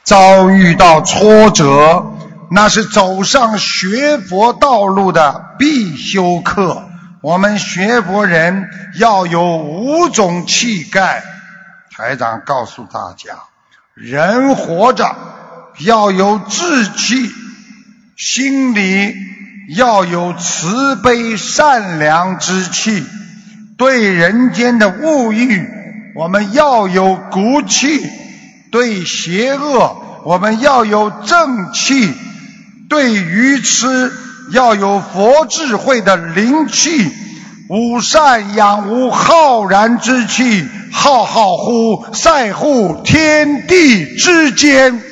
[0.03, 2.05] 遭遇到挫折。
[2.51, 6.81] 那是走上学佛道路的必修课。
[7.21, 11.23] 我们学佛人要有五种气概。
[11.99, 13.39] 台长告诉大家，
[13.93, 15.17] 人活着
[15.79, 17.29] 要有志气，
[18.15, 19.13] 心里
[19.75, 23.03] 要有慈悲善良之气，
[23.77, 25.69] 对人间的物欲
[26.15, 28.09] 我们要有骨气，
[28.71, 32.13] 对邪恶我们要有正气。
[32.87, 34.13] 对愚痴
[34.51, 37.11] 要有佛智慧的灵气，
[37.69, 45.03] 吾善养吾浩然之气，浩浩乎在乎天地之间。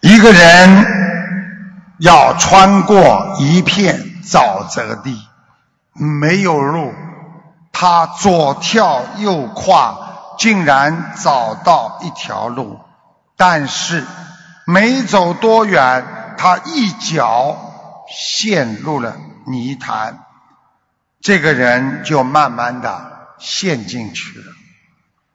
[0.00, 0.86] 一个人
[1.98, 5.22] 要穿过一片沼泽地，
[5.92, 6.94] 没有路，
[7.70, 9.98] 他左跳右跨，
[10.38, 12.80] 竟然找到一条路，
[13.36, 14.06] 但是
[14.64, 16.04] 没走多远，
[16.36, 20.20] 他一脚陷入了泥潭，
[21.20, 24.44] 这个人就慢慢的陷进去了。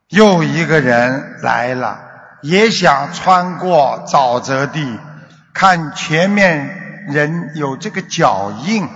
[0.10, 2.00] 又一个人来了，
[2.42, 5.00] 也想穿过沼泽地，
[5.54, 8.88] 看前面人有这个脚印，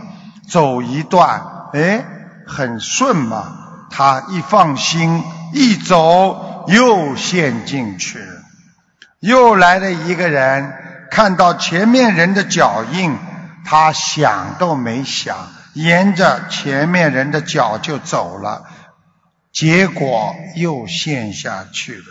[0.47, 1.41] 走一段，
[1.73, 2.05] 哎，
[2.47, 3.57] 很顺嘛。
[3.89, 5.21] 他一放心，
[5.51, 8.40] 一走又陷进去了。
[9.21, 10.73] 又来了一个人，
[11.11, 13.15] 看到前面人的脚印，
[13.63, 15.37] 他想都没想，
[15.73, 18.63] 沿着前面人的脚就走了。
[19.53, 22.05] 结果又陷下去了。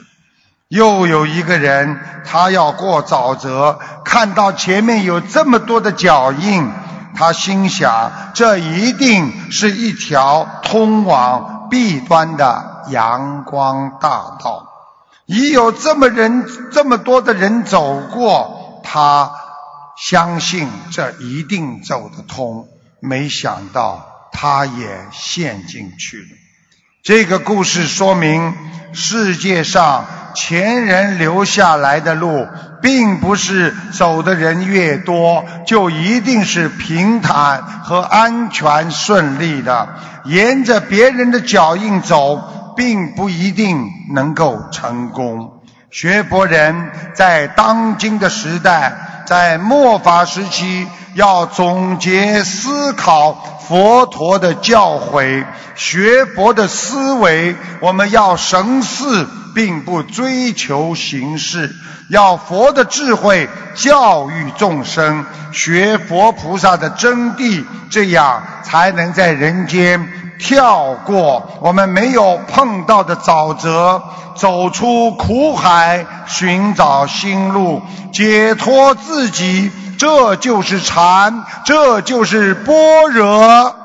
[0.68, 6.70] 又有一个人，他要过沼泽，看到前面有这么多的脚印，
[7.16, 14.79] 他心想：这一定是一条通往弊端的阳光大道。
[15.26, 19.30] 已有这么人这么多的人走过，他
[19.96, 22.68] 相信这一定走得通。
[23.00, 26.28] 没想到，他也陷进去了。
[27.02, 28.54] 这个故事说明，
[28.92, 30.04] 世界上
[30.34, 32.46] 前人留下来的路，
[32.82, 39.88] 并不是走的人越多，就一定是平坦和安全顺利的。
[40.24, 45.60] 沿着别人的脚印走，并不一定能够成功。
[45.90, 53.58] 学佛人在当今的时代，在末法时期，要总结思考。
[53.70, 55.44] 佛陀的教诲，
[55.76, 61.74] 学佛的思维，我们要神似，并不追求形式，
[62.08, 74.02] 要佛的智慧教育众生，学佛菩萨的真谛，这样才能在人间跳过我们没有碰到的沼泽，
[74.34, 77.82] 走出苦海，寻找新路，
[78.12, 79.70] 解脱自己。
[79.98, 83.76] 这就是禅，这就是般若。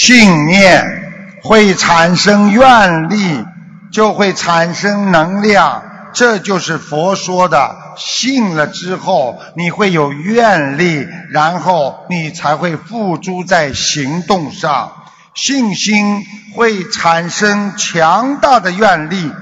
[0.00, 3.44] 信念会产生愿力，
[3.90, 5.82] 就会产生能量。
[6.12, 14.92] 这就是佛说的，信了之后你会有愿力，然后你才会付诸在行动上。
[15.34, 16.24] 信心
[16.54, 19.32] 会产生强大的愿力。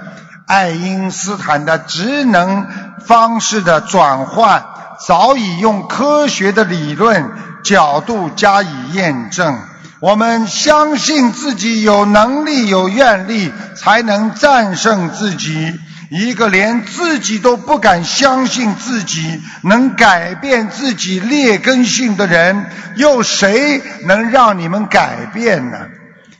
[0.46, 2.66] 爱因斯坦的职能
[3.04, 4.64] 方式的转换，
[5.06, 7.30] 早已用科学的理论
[7.62, 9.58] 角度加以验证。
[10.00, 15.74] 我们相信自己有能力、有愿力，才能战胜自己。
[16.08, 25.78] 一个连自己都不敢相信自己能改变自己劣根性的人，又谁能让你们改变呢？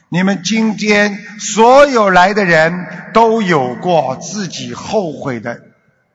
[0.09, 5.59] 你们今天所有来的人都有过自己后悔的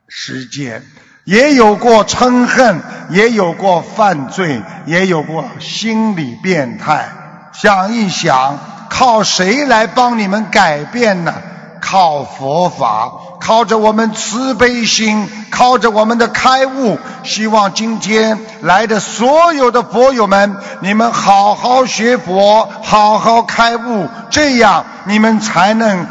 [0.09, 0.83] 时间，
[1.25, 2.81] 也有过嗔恨，
[3.11, 7.22] 也有过犯罪，也有过心理变态。
[7.53, 11.35] 想一想，靠谁来帮你们改变呢？
[11.81, 16.99] 靠佛法，靠着我们慈悲心，靠着我们的开悟。
[17.25, 26.07] 希望今天来的所有的佛友们，你们好好学佛，好好开悟，这样你们才能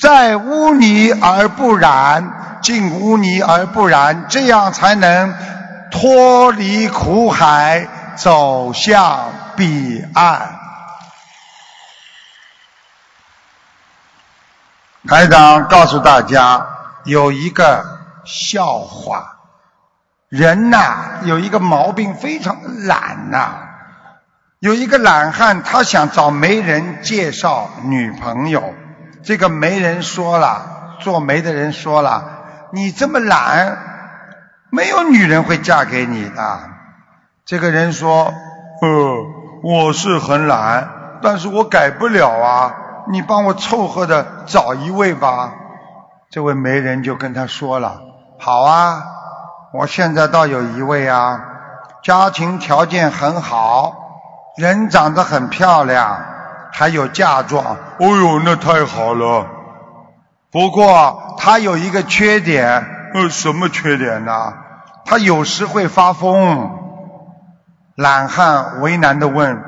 [0.00, 5.34] 在污泥而不染，进污泥而不染，这样才能
[5.90, 9.24] 脱离苦海，走向
[9.56, 10.60] 彼岸。
[15.08, 16.66] 台长告诉大家，
[17.04, 19.36] 有一个笑话：
[20.28, 23.62] 人呐，有一个毛病，非常懒呐。
[24.58, 28.74] 有一个懒汉，他想找媒人介绍女朋友。
[29.22, 32.42] 这个媒人说了，做媒的人说了
[32.72, 33.78] ：“你这么懒，
[34.70, 36.60] 没有女人会嫁给你的。”
[37.46, 38.34] 这个人说
[38.82, 39.24] ：“呃，
[39.68, 40.88] 我是很懒，
[41.22, 42.74] 但是我改不了啊。”
[43.10, 45.52] 你帮我凑合的找一位吧。
[46.30, 48.00] 这位媒人就跟他说了
[48.38, 49.02] ：“好啊，
[49.72, 51.40] 我现在倒有一位啊，
[52.02, 53.94] 家庭条件很好，
[54.56, 56.18] 人长得很漂亮，
[56.72, 57.64] 还有嫁妆。
[57.64, 59.46] 哦呦，那太好了。
[60.52, 64.52] 不过他有一个缺点，呃，什么缺点呢？
[65.04, 66.85] 他有时会发疯。”
[67.96, 69.62] 懒汉为难的问。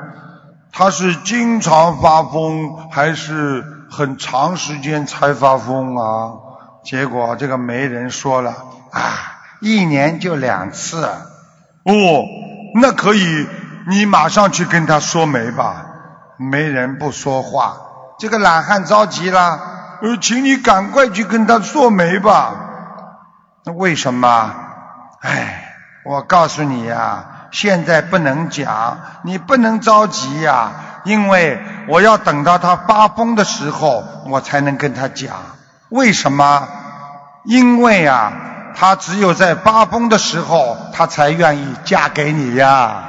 [0.71, 6.33] 他是经常发疯，还是很长时间才发疯啊？
[6.85, 8.51] 结果这个媒人说了
[8.93, 9.03] 啊，
[9.61, 11.05] 一年就两次。
[11.05, 12.25] 哦，
[12.75, 13.49] 那可以
[13.89, 15.87] 你马上去跟他说媒吧。
[16.37, 17.79] 媒人不说话，
[18.19, 19.61] 这个懒汉着急了，
[20.03, 22.55] 呃，请你赶快去跟他说媒吧。
[23.65, 24.55] 那为什么？
[25.21, 25.75] 哎，
[26.05, 30.73] 我告诉你呀，现在不能讲，你不能着急呀，
[31.05, 35.35] 因为我要等到他发疯的时候，我才能跟他讲。
[35.89, 36.69] 为什么？
[37.45, 38.33] 因为啊，
[38.77, 43.05] 他只有在发疯的时候，他才愿意嫁给你呀。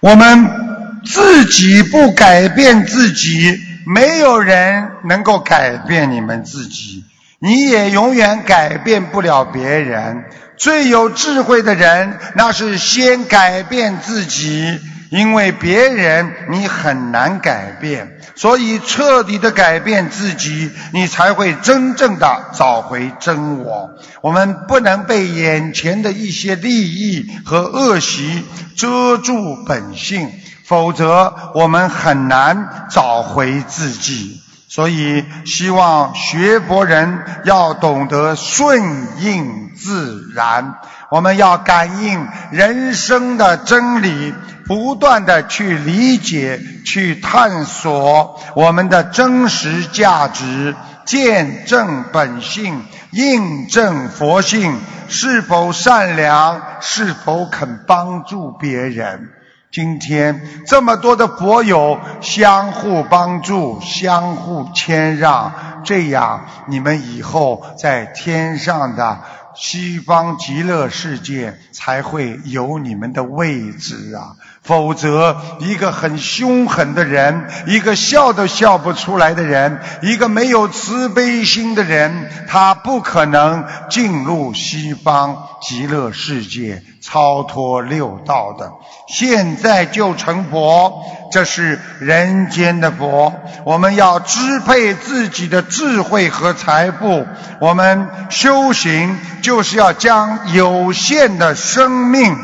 [0.00, 7.04] 我们自己不改变自己，没有人能够改变你们自己，
[7.38, 10.24] 你也永远改变不了别人。
[10.56, 14.80] 最有智慧的人，那是先改变自己，
[15.10, 23.90] 因为别人你很难改变，所以彻底的改变自己，你才会真正的找回真我。
[24.22, 28.44] 我们不能被眼前的一些利益和恶习。
[28.76, 30.30] 遮住本性，
[30.62, 34.42] 否则我们很难找回自己。
[34.68, 38.82] 所以，希望学佛人要懂得顺
[39.18, 40.74] 应自然。
[41.08, 44.34] 我们要感应人生的真理，
[44.66, 54.80] 不断的去理解、去探索我们的真实价值，见证本性，印证佛性。
[55.08, 56.60] 是否善良？
[56.80, 59.30] 是否肯帮助别人？
[59.76, 65.52] 今天这么多的佛友相互帮助、相互谦让，
[65.84, 69.20] 这样你们以后在天上的
[69.54, 74.36] 西方极乐世界才会有你们的位置啊！
[74.62, 88.72] 否则，一个很凶狠的人，一个笑都笑不出来的人，一个没有慈悲心的人，他不可能进入西方极乐世界，超脱六道的。
[89.06, 93.32] 现在就成佛，这是人间的佛。
[93.64, 97.24] 我们要支配自己的智慧和财富。
[97.60, 102.36] 我们修行就是要将有限的生命。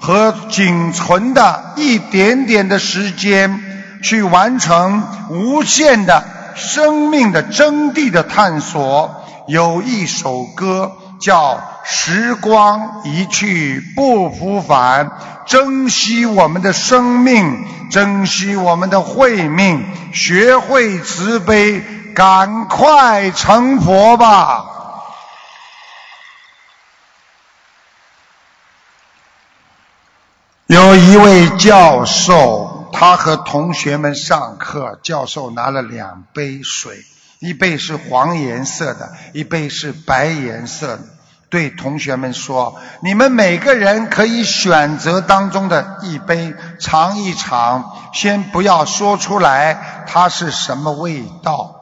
[0.00, 3.60] 和仅存的一点点的时间，
[4.00, 9.24] 去完成无限的生命的真谛的探索。
[9.48, 15.10] 有一首歌叫《时光一去不复返》，
[15.46, 21.80] 珍惜我们的生命，珍惜我们的慧命，学会慈悲，
[22.14, 24.64] 赶快成佛吧。
[30.66, 34.98] 有一位教授，他和同学们上课。
[35.02, 36.98] 教授拿了两杯水，
[37.40, 41.00] 一杯是黄颜色的，一杯是白颜色的。
[41.50, 51.76] 对同学们说：“你们每个人可以选择当中的一杯尝一尝，先不要说出来它是什么味道。”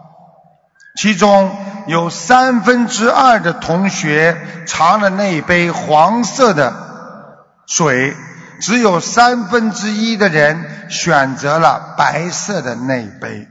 [0.96, 1.54] 其中
[1.86, 4.36] 有三分之二的同学
[4.66, 6.72] 尝了那杯黄色的
[7.66, 8.14] 水。
[8.58, 13.46] 只有三分之一的人选择了白色的那杯。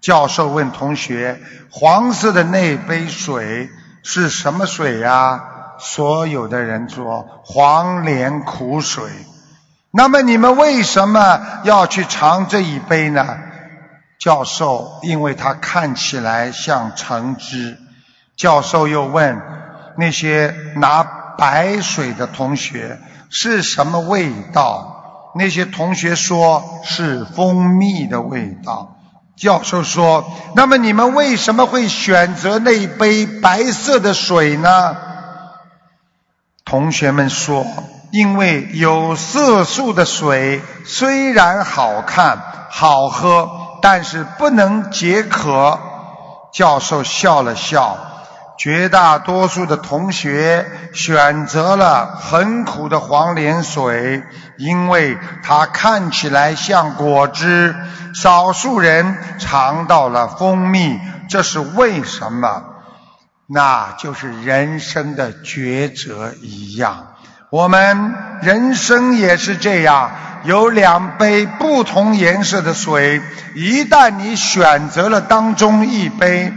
[0.00, 1.40] 教授问同学
[1.70, 3.68] ：“黄色的那杯水
[4.02, 5.44] 是什么水呀？”
[5.80, 9.04] 所有的人说：“黄连苦水。”
[9.90, 13.38] 那么你们为什么要去尝这一杯呢？
[14.18, 17.78] 教授：“因为它看起来像橙汁。”
[18.36, 19.40] 教授又问
[19.96, 22.98] 那些拿白水的同学。
[23.30, 25.32] 是什么味道？
[25.34, 28.96] 那些同学说是蜂蜜的味道。
[29.38, 34.96] 教授说：“那么你们为什么会选择那杯白色的水呢？”
[36.66, 37.64] 同学们说
[38.10, 43.48] ：“因为有色素的水虽然好看、好喝，
[43.80, 45.78] 但是不能解渴。”
[46.52, 47.96] 教授笑了笑。
[48.58, 54.22] 绝大多数的同学选择了很苦的黄连水，
[54.56, 57.74] 因为它看起来像果汁。
[58.14, 60.98] 少数人尝到了蜂蜜，
[61.28, 62.64] 这是为什么？
[63.46, 67.14] 那就是人生的抉择一样。
[67.50, 70.10] 我们人生也是这样，
[70.44, 73.22] 有两杯不同颜色的水，
[73.54, 76.52] 一旦你选择了当中一杯，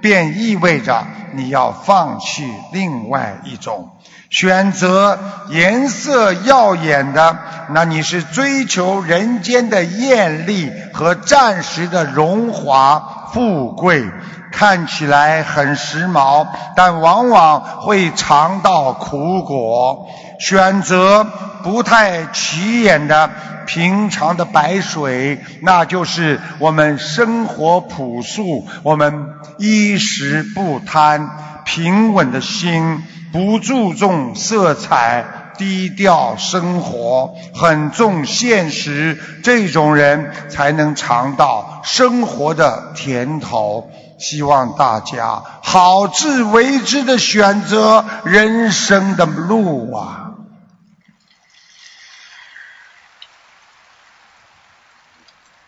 [0.00, 1.06] 便意味着。
[1.32, 3.90] 你要放弃另外一种。
[4.30, 5.18] 选择，
[5.48, 7.36] 颜色耀眼的，
[7.70, 14.04] 那你是追求人间的艳丽和暂时的荣华富贵；
[14.52, 16.46] 看起来很时髦，
[16.76, 20.06] 但往往会尝到苦果。
[20.38, 21.24] 选择
[21.62, 23.30] 不太起眼的
[23.66, 29.28] 平常的白水，那就是我们生活朴素，我们
[29.58, 31.28] 衣食不贪，
[31.64, 35.24] 平稳的心，不注重色彩，
[35.58, 43.90] 低调生活，很重现实，这种人才能尝到生活的甜头。
[44.20, 50.32] 希望大家好自为之的选择人生的路啊！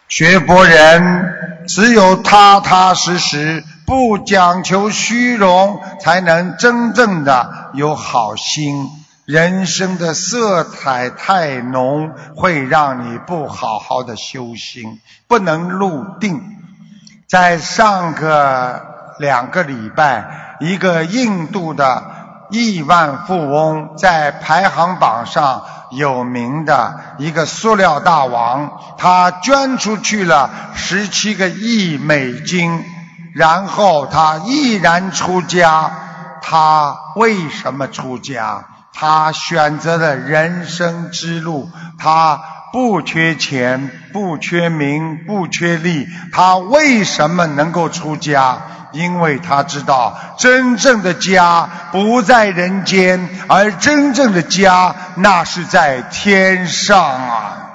[0.06, 8.90] 学佛人只有踏踏实实，不讲求虚荣，才能真正的有好心。
[9.24, 16.58] 人生的色彩太浓，会让你不好好的修心，不能入定。
[17.32, 22.02] 在上个两个礼拜，一个印度的
[22.50, 25.62] 亿万富翁在排行榜上。
[25.92, 32.84] 有名的一个塑料大王，他捐出去了十七个亿美金，
[33.34, 35.90] 然后他毅然出家。
[36.42, 38.64] 他为什么出家？
[38.92, 42.40] 他选择了人生之路，他
[42.72, 46.08] 不缺钱，不缺名，不缺利。
[46.32, 48.62] 他为什么能够出家？
[48.92, 57.70] 因为他知道，真正的家不在人间，而真正的家那是在天上啊！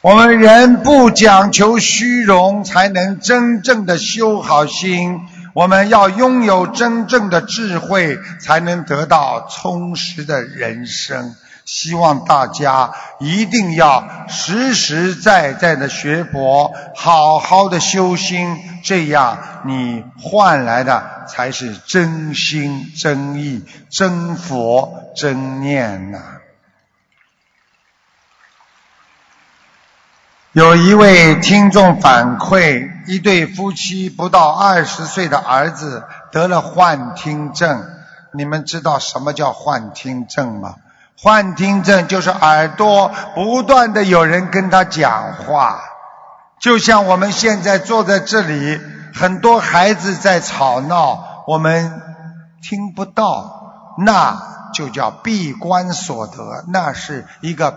[0.00, 5.20] 我们人不讲求虚荣，才能真正的修好心。
[5.54, 11.34] 我们要拥有真正的智慧，才能得到充实的人生。
[11.68, 26.18] 希望大家一定要实实在在的学佛，好好的修心，这样你换来的才是真心真意、真佛真念呐。
[30.52, 36.02] 有一位听众反馈，一对夫妻不到二十岁的儿子
[36.32, 37.84] 得了幻听症。
[38.32, 40.76] 你们知道什么叫幻听症吗？
[41.20, 45.80] 幻听症就是耳朵不断的有人跟他讲话，
[46.60, 48.80] 就像我们现在坐在这里，
[49.12, 52.00] 很多孩子在吵闹，我们
[52.62, 57.74] 听不到，那就叫闭关所得，那是一个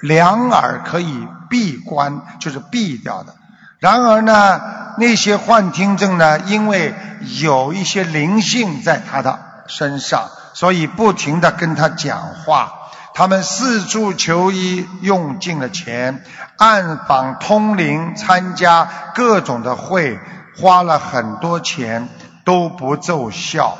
[0.00, 3.34] 两耳可以闭关，就是闭掉的。
[3.80, 4.60] 然而呢，
[4.98, 6.94] 那些幻听症呢，因为
[7.40, 12.82] 有一些灵性在他的身上，所以不停的跟他讲话。
[13.16, 16.24] 他们四处求医，用尽了钱，
[16.58, 20.18] 暗访通灵，参加各种的会，
[20.60, 22.08] 花了很多钱
[22.44, 23.78] 都不奏效。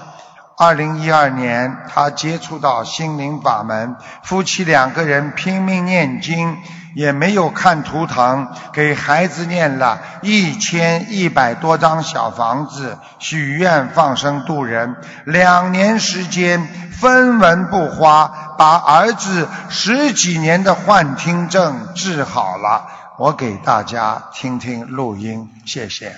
[0.57, 6.57] 二零一二年，他接触到心灵法门，夫妻两个人拼命念经。
[6.95, 22.87] 也没有看图腾，给孩子念了一千一百多张小房子，许愿放生渡人，两年时间分文不花，把儿子十几年的幻听症治好了。
[23.17, 26.15] 我给大家听听录音，谢谢。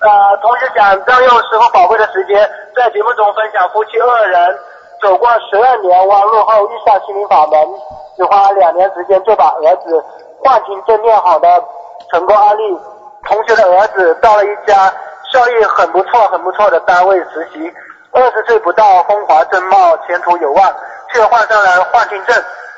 [0.00, 2.36] 呃，同时想占用师傅宝贵的时间，
[2.76, 4.54] 在节目中分享夫妻二人。
[5.00, 7.68] 走过十二年弯路后遇上心灵法门，
[8.16, 10.04] 只花两年时间就把儿子
[10.42, 11.62] 幻听症念好的
[12.10, 12.78] 成功案例。
[13.26, 14.92] 同学的儿子到了一家
[15.32, 17.72] 效益很不错、很不错的单位实习，
[18.12, 20.74] 二十岁不到，风华正茂，前途有望，
[21.12, 22.36] 却患上了幻听症。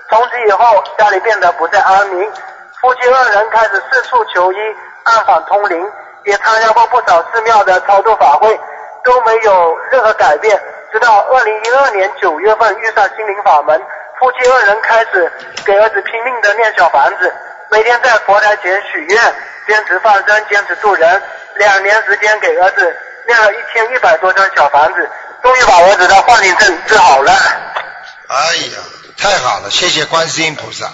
[0.08, 2.32] 从此以后，家里变得不再安宁。
[2.80, 4.56] 夫妻二人开始四处求医，
[5.04, 5.84] 暗访通灵，
[6.24, 8.58] 也参加过不少寺庙的超度法会，
[9.02, 10.56] 都没有任何改变。
[10.96, 13.78] 直到二零一二年九月份遇上心灵法门，
[14.18, 15.30] 夫妻二人开始
[15.62, 17.30] 给儿子拼命的念小房子，
[17.70, 19.34] 每天在佛台前许愿，
[19.68, 21.22] 坚持放生，坚持度人。
[21.56, 25.06] 两年时间给儿子念了一千一百多张小房子，
[25.42, 27.30] 终于把儿子的幻听症治好了。
[27.30, 28.80] 哎呀，
[29.18, 30.86] 太好了，谢谢观世音菩萨。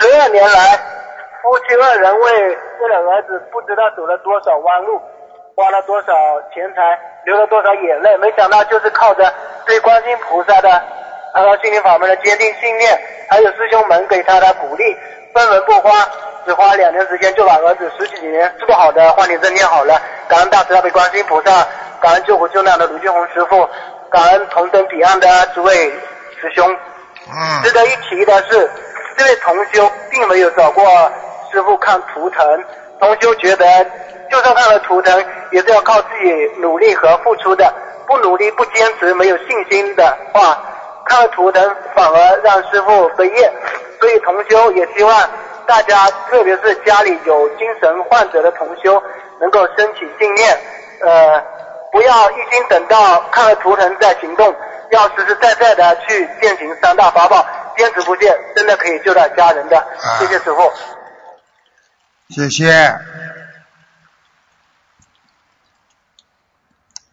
[0.00, 0.76] 十二年来，
[1.40, 5.00] 夫妻二人为为了儿子不知道走了多少弯路。
[5.54, 6.12] 花了多少
[6.54, 9.32] 钱财，流了多少眼泪，没想到就是靠着
[9.66, 10.82] 对观音菩萨的
[11.34, 12.98] 和心灵法门的坚定信念，
[13.28, 14.96] 还有师兄们给他的鼓励，
[15.34, 16.08] 分文不花，
[16.46, 20.00] 只花两年时间就把儿子十几年治不好的幻听症念好了。
[20.26, 21.66] 感恩大慈大悲观音菩萨，
[22.00, 23.68] 感恩救苦救难的卢俊宏师傅，
[24.10, 25.90] 感恩同登彼岸的诸位
[26.40, 26.66] 师兄。
[27.28, 27.62] 嗯。
[27.62, 28.70] 值得一提的是，
[29.18, 30.84] 这位同修并没有找过
[31.52, 32.64] 师傅看图腾。
[32.98, 33.66] 同修觉得，
[34.32, 37.70] 就算看了图腾，也是要靠自己努力和付出的。
[38.06, 40.58] 不努力、不坚持、没有信心的话，
[41.04, 41.62] 看了图腾
[41.94, 43.52] 反而让师傅飞业。
[44.00, 45.30] 所以同修也希望
[45.66, 49.02] 大家，特别是家里有精神患者的同修，
[49.38, 50.58] 能够升起信念，
[51.02, 51.42] 呃，
[51.92, 54.54] 不要一心等到看了图腾再行动，
[54.90, 59.86] 要实实在在的去践行三大法宝，坚持不懈，真的可以救到家人的。
[60.18, 60.72] 谢谢师傅。
[62.30, 62.66] 谢谢。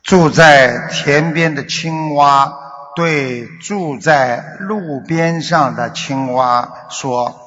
[0.10, 2.52] 住在田边的青蛙
[2.96, 7.40] 对住在路边上的青蛙说：“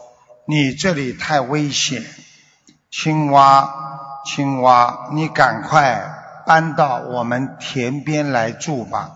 [0.46, 2.04] 你这里太危险，
[2.88, 3.68] 青蛙，
[4.24, 6.04] 青蛙，你赶快
[6.46, 9.10] 搬到我们田边来住吧。”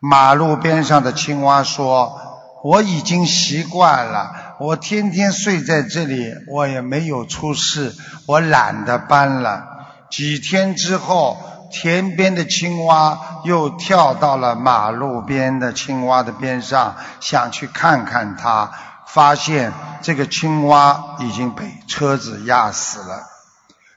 [0.00, 2.18] 马路边上的青蛙说
[2.64, 7.94] ：“我已经习惯了。”我天天睡在这里，我也没有出事，
[8.26, 9.68] 我懒得搬了。
[10.10, 11.36] 几天之后，
[11.74, 18.70] 田边的青蛙又跳到了马路边的青蛙的边上，想去看看它，
[19.06, 23.24] 发现这个青蛙已经被车子压死了。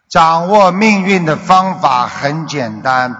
[0.10, 3.16] 掌握命运的方法很简单，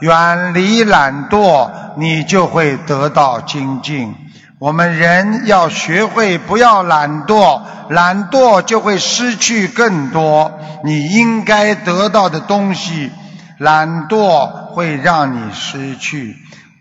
[0.00, 4.14] 远离懒惰，你就会得到精进。
[4.58, 10.52] 我们人要学会不要懒惰，懒惰就会失去更多
[10.84, 13.10] 你应该得到的东西。
[13.58, 16.36] 懒惰会让你失去，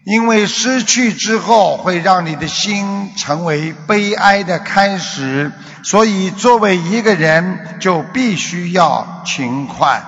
[0.05, 5.51] 因为失去之后会让你的心成为悲哀的开始。
[5.83, 10.01] 所以，作为一个人，就必须要勤快。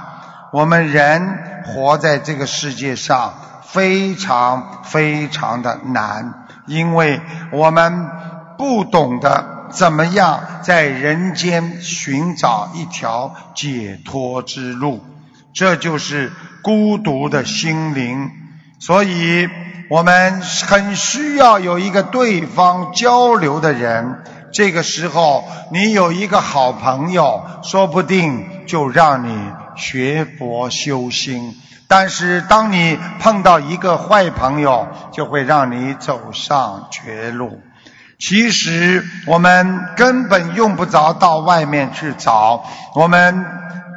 [0.54, 3.34] 我们人活在这个世界上，
[3.68, 6.46] 非常非常的难。
[6.66, 8.10] 因为我们
[8.58, 15.04] 不懂得怎么样在人间寻找一条解脱之路，
[15.54, 16.32] 这就是
[16.66, 18.32] 孤独的心灵。
[18.80, 19.48] 所以
[19.88, 24.24] 我们很需要有一个对方交流的人。
[24.52, 31.54] 这个时候，你有一个好朋友，说不定就让你学佛修心。
[31.88, 37.62] 但是，当你碰到一个坏朋友，就会让你走上绝路。
[38.18, 42.66] 其实，我们根本用不着到外面去找。
[42.96, 43.46] 我们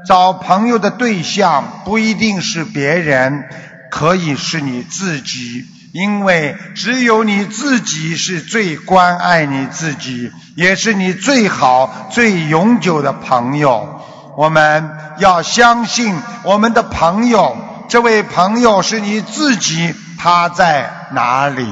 [0.07, 3.44] 找朋友的对象不一定是别人，
[3.90, 5.66] 可以是你自己。
[5.92, 14.03] 因为只有你自己是最关爱你自己，也是你最好、最永久的朋友。
[14.36, 17.57] 我们要相信我们的朋友。
[17.88, 21.66] 这位朋友是你自己，他在哪里？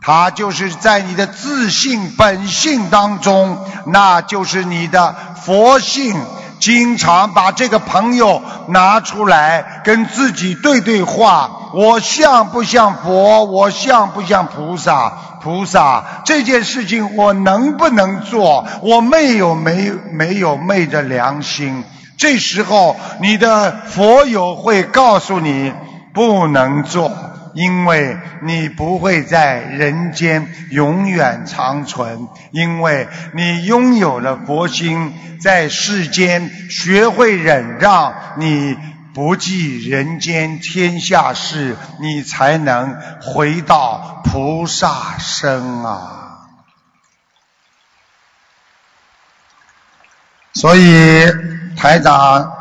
[0.00, 6.14] 他就是在你的自信本性当中，那就是你的佛性。
[6.60, 13.44] 经常把这个朋友拿出来跟自己对对话：我像不像佛？
[13.46, 15.12] 我像不像菩萨？
[15.42, 18.66] 菩萨这件事情我能不能做？
[18.82, 21.82] 我没有没没有昧着良心。
[22.18, 25.72] 这时候，你的佛友会告诉你
[26.12, 27.10] 不能做，
[27.54, 38.76] 因为你不会在人间永远长存，因为你拥有了佛心，在世间学会忍让，你
[39.14, 46.48] 不计人间天下事，你才能回到菩萨身啊！
[50.52, 51.26] 所以。
[51.76, 52.52] 台长，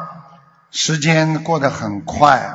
[0.71, 2.49] 时间过得很快，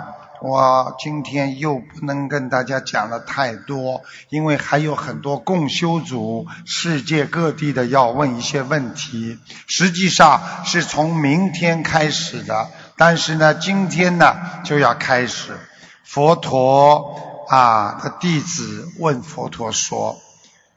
[0.46, 9.38] 我今天又不能跟大家讲的太多，因为还有很多共修组，世界各地的要问一些问题。
[9.66, 12.68] 实际上是从明天开始的，
[12.98, 15.56] 但是呢，今天呢就要开始。
[16.02, 20.18] 佛陀啊的弟子问佛陀说：“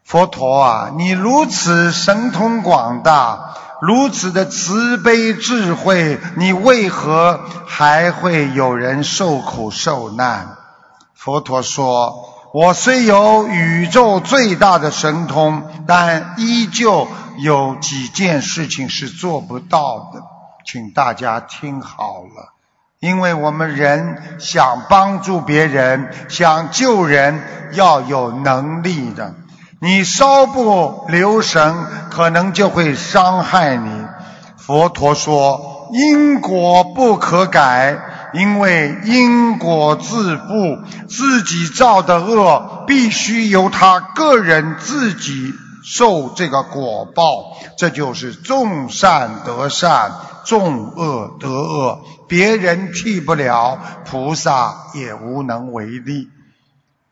[0.05, 10.57] 佛陀啊，你如此神通广大。”如此的慈悲智慧，你为何还会有人受苦受难？
[11.13, 17.07] 佛陀说：“我虽有宇宙最大的神通，但依旧
[17.37, 20.21] 有几件事情是做不到的。
[20.65, 22.53] 请大家听好了，
[22.99, 27.41] 因为我们人想帮助别人、想救人，
[27.73, 29.35] 要有能力的。”
[29.79, 31.75] 你稍不留神，
[32.09, 33.89] 可能就会伤害你。
[34.57, 45.53] 佛陀说：“因果不可改，因为因果自负，自己造的恶必须由他个人自己
[45.83, 47.23] 受这个果报。
[47.77, 50.11] 这就是种善得善，
[50.43, 56.29] 种恶得恶，别人替不了，菩萨也无能为力。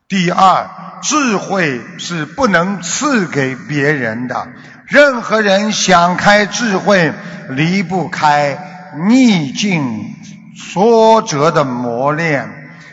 [0.08, 0.70] 第二，
[1.02, 4.50] 智慧是不能赐给别人的。
[4.86, 7.12] 任何人想开智慧，
[7.50, 10.14] 离不开逆境
[10.56, 12.48] 挫折的磨练，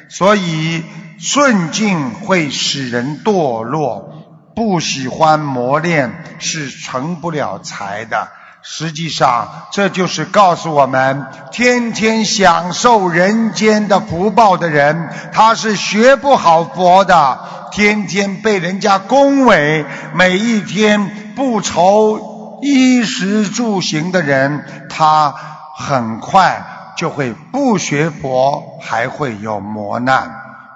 [0.09, 0.85] 所以
[1.19, 4.09] 顺境会使人堕落。
[4.57, 8.29] 不喜欢磨练是成不了才的。
[8.63, 17.39] 实际上，这就是告诉我们：天天享受人间的福报的人，他是学不好佛的；
[17.73, 19.85] 天天被人家恭维，
[20.15, 25.35] 每一天不愁衣食住行的人，他
[25.77, 26.65] 很快
[26.97, 30.31] 就会不学佛，还会有磨难。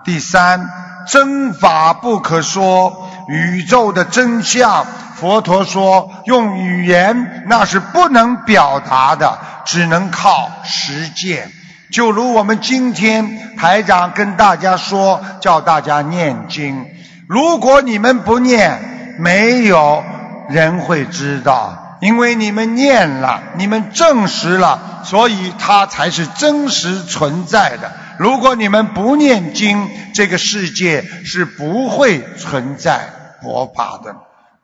[0.05, 0.69] 第三，
[1.07, 4.87] 真法不可说，宇宙的真相。
[5.17, 11.51] 佛陀说：“用语言那是不能表达的，只能靠实践。
[11.91, 16.87] 就如我们今天台长跟大家说，叫大家念经。
[17.27, 20.05] 如果你们不念，没有
[20.51, 27.91] 人会知道，因为你们念了，你们证实了，所以它才是真实存在的。
[28.19, 33.09] 如果你们不念经，这个世界是不会存在
[33.41, 34.15] 佛法的。”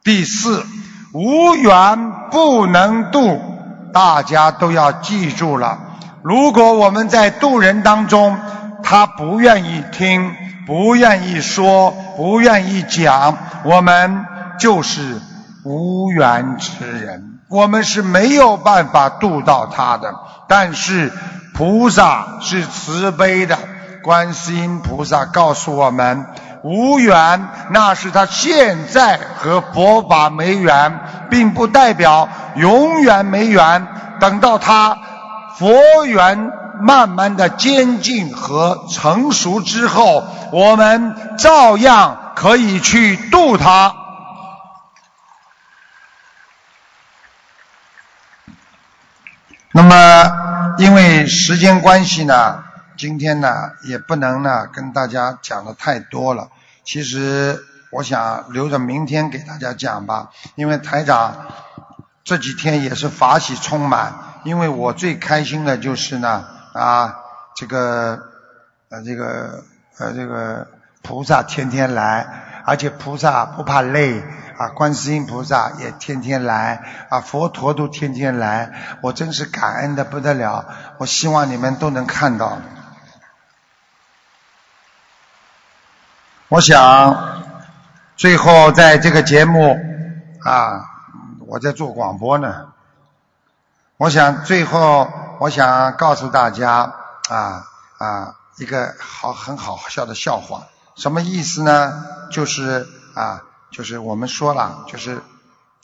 [0.04, 0.66] 第四，
[1.12, 3.40] 无缘不能渡，
[3.94, 5.78] 大家都要记住了。
[6.22, 8.36] 如果我们在渡人当中，
[8.82, 10.34] 他不愿意听，
[10.66, 14.26] 不愿意说，不愿意讲，我们
[14.58, 15.20] 就是
[15.64, 20.12] 无缘之人，我们是没有办法渡到他的。
[20.48, 21.12] 但是
[21.54, 23.56] 菩萨是慈悲的，
[24.02, 26.26] 观世音菩萨告诉我们。
[26.62, 31.00] 无缘，那是他现在和佛法没缘，
[31.30, 33.86] 并不代表永远没缘。
[34.20, 34.96] 等到他
[35.58, 43.94] 佛缘慢慢的渐进和成熟之后，我们照样可以去度他。
[49.72, 52.62] 那么，因为时间关系呢？
[53.02, 56.50] 今天呢，也不能呢跟大家讲的太多了。
[56.84, 57.58] 其实
[57.90, 61.48] 我想留着明天给大家讲吧，因为台长
[62.22, 64.12] 这几天也是法喜充满。
[64.44, 66.44] 因为我最开心的就是呢
[66.74, 67.16] 啊，
[67.56, 68.20] 这个
[68.88, 69.64] 呃这个
[69.98, 70.68] 呃这个
[71.02, 74.20] 菩萨天天来，而且菩萨不怕累
[74.56, 80.66] 啊，观世音菩萨也天天来啊，佛陀都天天来，我真是感恩的不得了。
[80.98, 82.58] 我希望你们都能看到。
[86.52, 87.16] 我想，
[88.14, 89.74] 最后在这个节目
[90.44, 90.84] 啊，
[91.46, 92.66] 我在做广播呢。
[93.96, 96.92] 我想最后，我想告诉大家
[97.30, 97.64] 啊
[97.96, 102.04] 啊一个好很好笑的笑话，什么意思呢？
[102.30, 105.22] 就是啊，就是我们说了，就是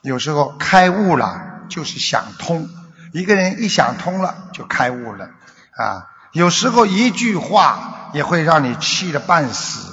[0.03, 1.41] 有时候开悟了
[1.71, 2.69] 就是想通，
[3.15, 5.31] 一个人一想通了就开悟了
[5.79, 6.09] 啊。
[6.33, 9.88] 有时候一句话也会让你气得半死。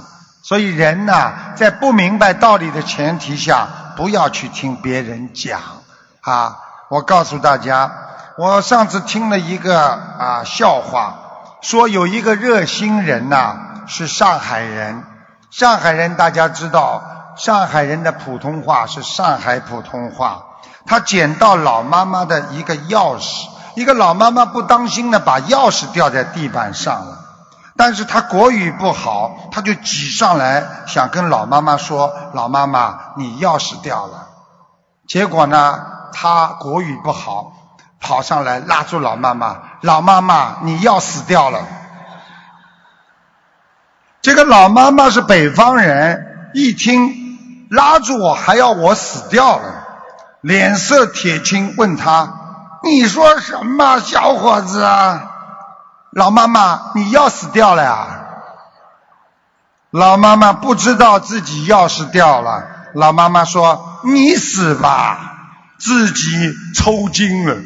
[0.46, 3.68] 所以人呐，在不明白道理的前提下，
[3.98, 5.60] 不要去听别人讲
[6.22, 6.58] 啊！
[6.88, 7.92] 我告诉大家，
[8.38, 11.16] 我上次听了一个啊笑话，
[11.64, 13.56] 说有一个热心人呐，
[13.88, 15.04] 是上海人。
[15.50, 17.02] 上海人大家知道，
[17.38, 20.46] 上海人的普通话是上海普通话。
[20.86, 27.25] 他捡到老妈妈的一个钥匙，一个老妈妈不当心的把钥匙掉在地板上了。
[27.78, 34.30] 但是他国语不好，他就挤上来想跟老妈妈说：“老妈妈，你钥匙掉了。”
[35.08, 37.52] 结果呢，他国语不好，
[38.00, 41.60] 跑上来拉住老妈妈：“老妈妈，你钥匙掉了。”
[44.24, 49.84] 这个老妈妈是北方人，一听拉住我还要我死掉了，
[50.40, 52.34] 脸色铁青，问他
[52.84, 54.82] ：“你说什么，小伙子？”
[56.16, 58.08] 老妈妈，你钥匙掉了呀？
[59.92, 62.64] 老妈妈不知道自己钥匙掉了。
[62.94, 67.58] 老妈妈说：“你死吧，自己抽筋了。”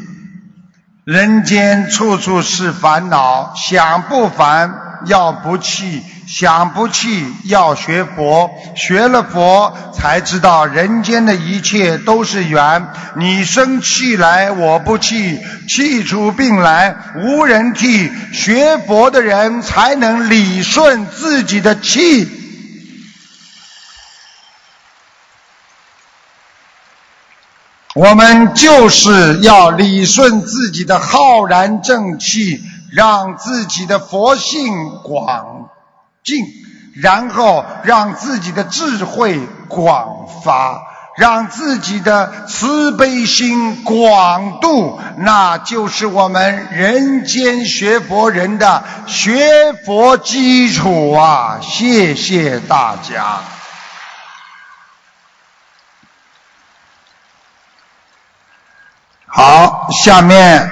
[1.05, 6.03] 人间处处是烦恼，想不烦要不气。
[6.27, 12.93] 想不气要学佛，学了佛才知道人间的一切都是缘。
[13.15, 18.11] 你生气来我不气，气出病来无人替。
[18.31, 22.29] 学佛的人才能理顺自己的气。
[27.95, 32.61] 我们就是要理顺自己的浩然正气，
[32.91, 35.69] 让自己的佛性广
[36.23, 36.45] 进，
[36.95, 40.87] 然后让自己的智慧广发。
[41.17, 51.59] 让自己的慈悲心广度，那就是我们人间学佛人的学佛基础啊！
[51.61, 53.41] 谢谢大家。
[59.25, 60.71] 好，下面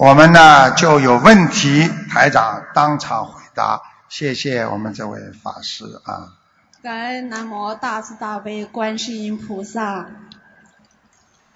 [0.00, 3.82] 我们呢就有问题，台长当场回答。
[4.08, 6.32] 谢谢我们这位法师啊。
[6.82, 10.06] 感恩南无大慈大悲观世音菩萨，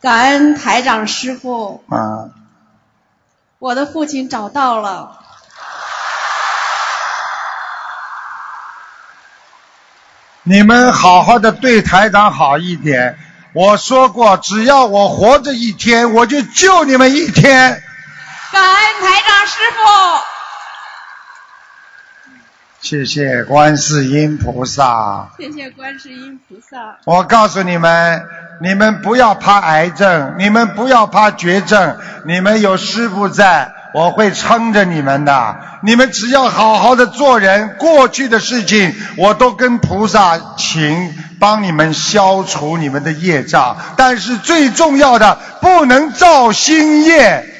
[0.03, 1.82] 感恩台长师傅。
[1.88, 2.28] 啊。
[3.59, 5.20] 我的父亲找到了。
[10.42, 13.18] 你们好好的对台长好一点。
[13.55, 17.82] 我说过，只要我活着一天，我就救你们一天。
[18.55, 19.80] 感恩台长师傅。
[22.80, 25.30] 谢谢观世音菩萨。
[25.36, 26.98] 谢谢观世音菩萨。
[27.05, 28.22] 我告诉你们，
[28.61, 31.96] 你们不要怕癌症，你们不要怕绝症，
[32.26, 35.57] 你们有师傅在，我会撑着你们的。
[35.82, 43.76] 你们只要好好的做人，过去的事情我都跟菩萨请，帮你们消除你们的业障。
[43.96, 47.50] 但是最重要的，不能造新业。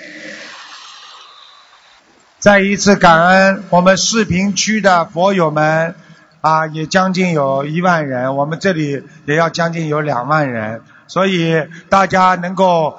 [2.45, 5.95] 再一次感恩我们视频区的佛友们，
[6.43, 11.55] 啊，也将近有一万人，我们这里也要将近有两万人，所以
[11.89, 12.99] 大家能够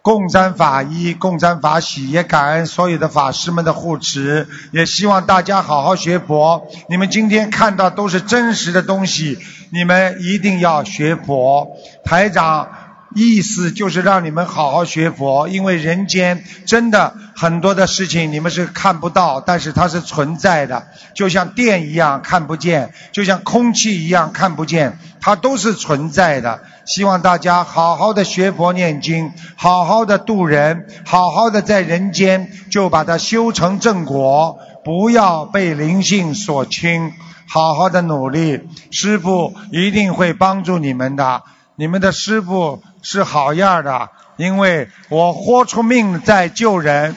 [0.00, 6.66] 共沾法衣、共沾法喜，也感恩所有的法师们的护持，也希望大家好好学佛。
[6.88, 9.38] 你们今天看到都是真实的东西，
[9.70, 11.76] 你们一定要学佛。
[12.04, 12.70] 台长。
[13.14, 26.60] 意思就是让你们好好学佛，因为人间真的很多的事情你们是看不到，但是它是存在的，就像电一样看不见，就像空气一样看不见，它都是存在的。
[26.84, 37.12] 希望大家好好的学佛念经，好好的度人，好好的在人间就把它修成正果，不要被灵性所侵，
[37.46, 41.42] 好好的努力，师父一定会帮助你们的。
[41.80, 47.14] 你们的师傅是好样的，因为我豁出命在救人。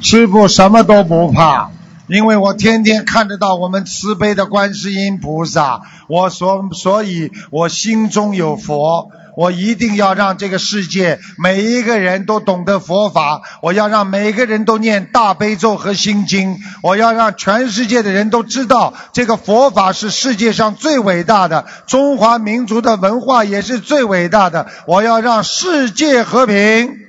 [0.00, 1.70] 师傅什么都不怕，
[2.08, 9.12] 因为我天天看得到我们慈悲的观世音菩萨，我所所以，我心中有佛。
[9.36, 27.03] 我一定要让这个世界每一个人都懂得佛法，我要让每个人都念大悲咒和心经，我要让全世界的人都知道这个佛法是世界上最伟大的，中华民族的文化也是最伟大的，我要让世界和平。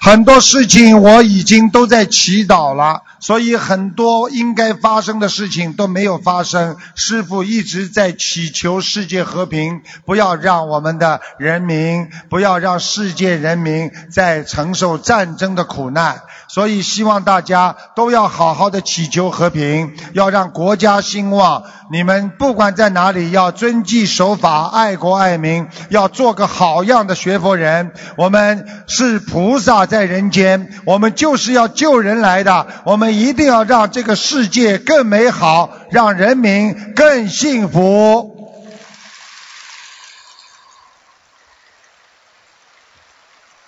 [0.00, 6.76] 很多事情我已经都在祈祷了，所以很多应该发生的事情都没有发生。
[6.94, 16.22] 师父一直在祈求世界和平，不要让我们的人民，不要让世界人民再承受战争的苦难。
[16.50, 21.64] 所以希望大家都要好好的祈求和平，要让国家兴旺。
[21.90, 27.92] 你们不管在哪里，要遵纪守法，爱国爱民，要做个好样的学佛人。
[28.16, 32.68] 我们是菩萨在在人间，我们就是要救人来的。
[32.84, 38.36] 我们一定要让这个世界更美好，让人民更幸福。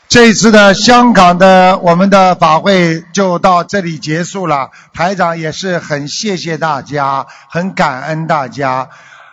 [0.09, 4.71] 这一次的香港的我们的法会就到这里结束了。
[4.93, 8.89] 台长也是很谢谢大家，很感恩大家。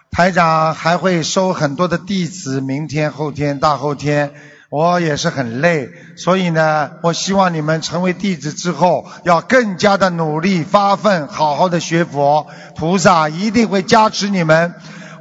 [0.10, 4.34] 台长还会收很多的弟子，明天、后天、大后天，
[4.70, 5.90] 我也是很累。
[6.16, 14.74] 所以呢，我希望你们成为弟子之后，要更加的努力发奋，好好的学佛，菩萨一定会加持你们。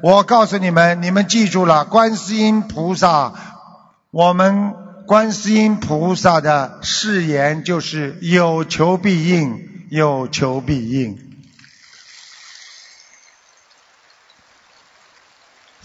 [0.02, 3.32] 我告诉你们，你们记住了，观世音菩萨，
[4.10, 4.74] 我们。
[5.06, 11.16] 观世音菩萨的誓言就是有求必应，有求必应。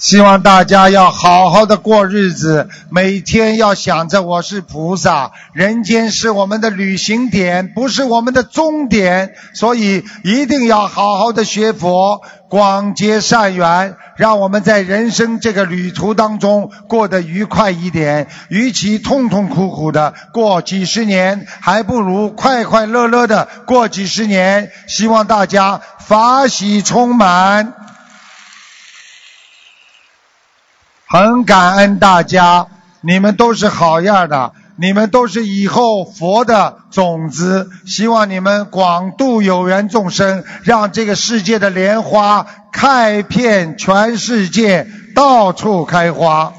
[0.02, 18.28] 希望大家要好好的过日子，每天要想着我是菩萨，人间是我们的旅行点，不是我们的终点，所以一定要好好的学佛，广结善缘，让我们在人生这个旅途当中过得愉快一点。
[18.50, 24.72] 与其痛痛苦苦的过几十年，还不如快快乐乐的过几十年。
[24.88, 27.76] 希望大家法喜充满。
[31.12, 32.68] 很感恩大家，
[33.02, 46.54] 你们都是好样的，你们都是以后佛的种子，希望你们广度有缘众生，让这个世界的莲花开遍全世界，到处开花。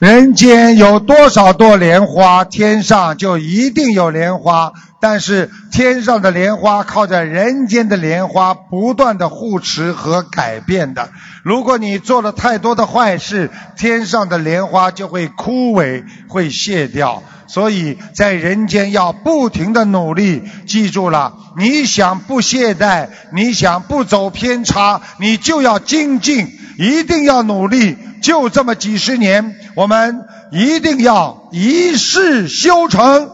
[0.00, 4.72] 人间有多少朵莲花，天上就一定有莲花。
[4.98, 11.10] 但是天上的莲花靠着人间的莲花不断的护持和改变的。
[11.42, 17.22] 如果你做了太多的坏事，天上的莲花就会枯萎，会谢掉。
[17.46, 20.44] 所以在人间要不停的努力。
[20.66, 26.48] 记住了，你想不懈怠，你想不走偏差，你就要精进，
[26.80, 27.98] 一定要努力。
[28.22, 33.30] 就这么几十年，我们一定要一世修成。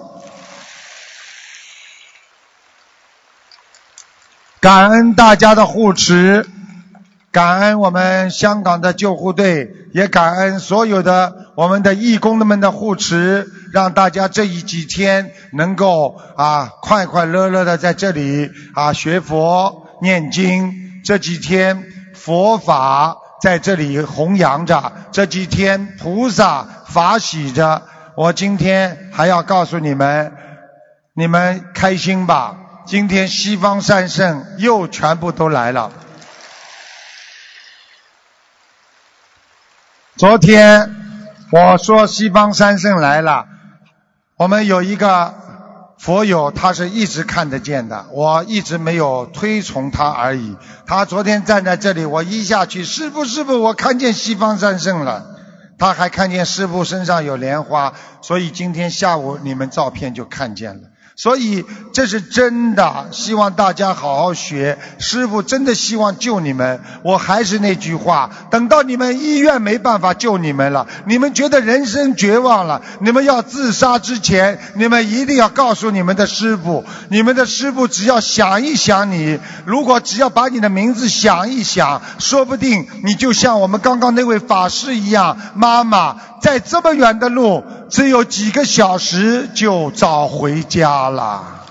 [4.60, 6.48] 感恩大家的护持，
[7.30, 20.72] 感恩我们香港的救护队，也感恩所有的我们的义工们的护持，让大家这一几天能够啊快快乐乐的在这里啊学佛念经。
[21.04, 23.18] 这几天佛法。
[23.40, 27.82] 在这里弘扬着，这几天菩萨法喜着。
[28.16, 30.32] 我今天还要告诉你们，
[31.14, 32.56] 你们开心吧。
[32.86, 35.92] 今天西方三圣又全部都来了。
[40.16, 40.94] 昨天
[41.52, 43.46] 我说西方三圣来了，
[44.36, 45.45] 我们有一个。
[45.98, 50.56] 佛友他是一直看得见的，我一直没有推崇他而已。
[50.86, 55.32] 他昨天站在这里，我一下去，师傅师傅，我看见西方三圣了。
[55.78, 57.92] 他还看见师傅身上有莲花，
[58.22, 60.88] 所以今天下午你们照片就看见了。
[61.16, 61.64] 所以
[61.94, 64.78] 这是真的，希望大家好好学。
[64.98, 66.82] 师傅真的希望救你们。
[67.02, 86.16] 我还是那句话，等到你们医院没办法救你们了，你们觉得人生绝望了，你们要自杀之前，你们一定要告诉你们的师傅，你们的师傅只要想一想你，如果只要把你的名字想一想，说不定你就像我们刚刚那位法师一样，妈妈。
[86.38, 91.62] 在这么远的路，只有几个小时就早回家了。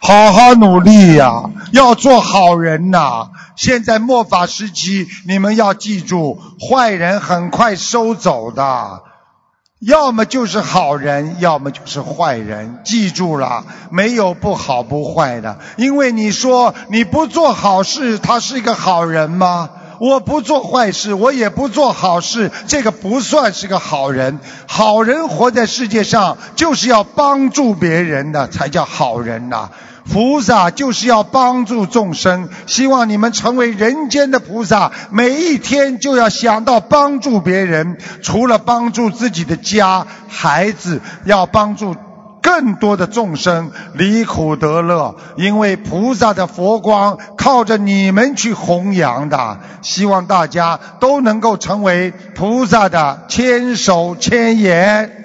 [0.00, 3.30] 好好努力呀，要做好人呐！
[3.56, 9.02] 现在末法时期，你们要记住，坏人很快收走的，
[9.80, 12.82] 要么就是好人，要么就是坏人。
[12.84, 19.70] 记住了，没有不好不坏的，因为你说你不做好事，他是一个好人吗？
[19.98, 24.38] 我不做坏事，我也不做好事，这个不算是个好人。
[24.66, 29.70] 好人活在世界上，就是要帮助别人的，才叫好人呐。
[30.12, 41.96] 菩萨就是要帮助众生，希望你们成为人间的菩萨，每一天就要想到帮助别人，除了帮助自己的家、孩子，要帮助。
[42.44, 49.58] 更多的众生离苦得乐，因为菩萨的佛光靠着你们去弘扬的。
[49.80, 55.24] 希望大家都能够成为菩萨的千手千眼。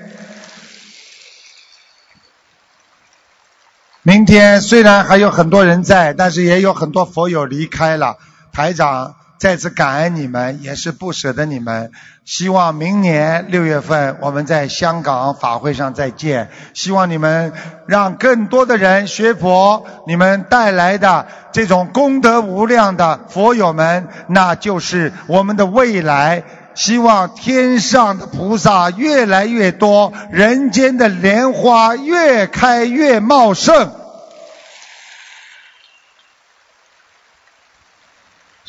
[4.02, 8.16] 明天虽然还有很多人在，但是也有很多佛友离开了。
[8.54, 9.19] 台长。
[9.40, 11.92] 再次感恩你们，也是不舍得你们。
[12.26, 16.50] 希望明年六月份我们在香港法会上再见。
[16.74, 17.54] 希望你们
[17.88, 26.44] 让更多的人学佛，你们带来的这种功德无量的佛友们，那就是我们的未来。
[26.76, 33.92] 希望天上的菩萨越来越多，人间的莲花越开越茂盛。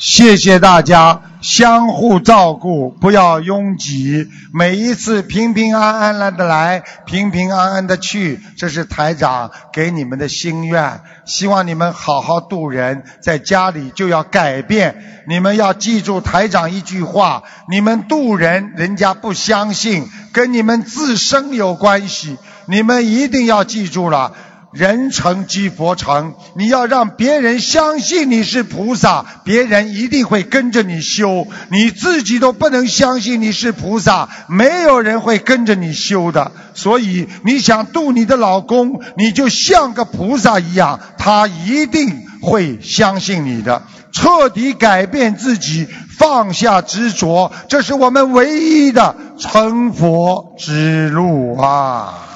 [0.01, 4.27] 谢谢大家相互照顾，不要拥挤。
[4.51, 11.01] 每一次平平安安来的来，平平安安的去，这是台长给你们的心愿。
[11.25, 15.23] 希望你们好好度人，在家里就要改变。
[15.27, 22.39] 你们要记住台长一句话：你们度人，人家不相信，跟你们自身有关系。
[22.65, 24.33] 你们一定要记住了。
[24.73, 31.45] 人成即佛成，你要让别人相信你是菩萨，别人一定会跟着你修。
[31.69, 36.53] 你自己都不能相信你是菩萨，没有人会跟着你修的。
[36.73, 43.83] 所以你想度你的老公，你就像个菩萨一样，他一定会相信你的。
[44.13, 45.87] 彻底改变自己，
[46.17, 52.30] 放下执着，这是我们唯一的成佛之路啊！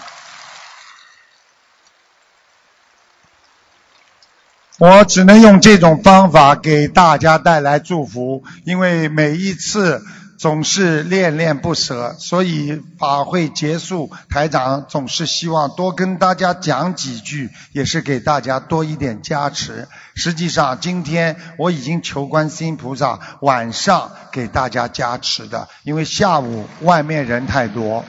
[4.78, 10.04] 我只能用这种方法给大家带来祝福，因为每一次
[10.38, 19.88] 总是恋恋不舍，所以法会结束，台长总是希望多跟大家讲几句，也是给大家多一点加持。
[20.14, 28.04] 实际上，今天我已经求观世音菩萨晚上给大家加持的，因为下午外面人太多，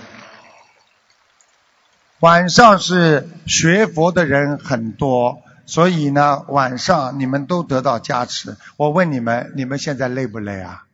[2.18, 5.42] 晚上是学佛的人很多。
[5.66, 8.56] 所以呢，晚上你们都得到加持。
[8.76, 10.84] 我问你们，你们现在累不累啊？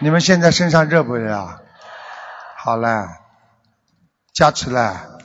[0.00, 1.60] 你们现在身上热不热啊？
[2.56, 3.08] 好了，
[4.32, 5.18] 加持了。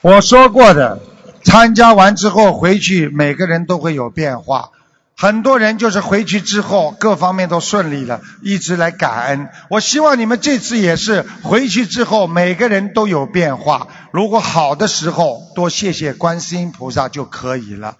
[0.00, 0.98] 我说过的，
[1.44, 4.72] 参加完之后回去，每个人都会有变化。
[5.16, 9.48] 很多人就是回去之后各方面都顺利了，一直来感恩。
[9.70, 13.86] 我希望你们这次也是回去之后每个人都有变化。
[14.10, 17.96] 如果好的时候多谢谢观世音菩萨就可以了。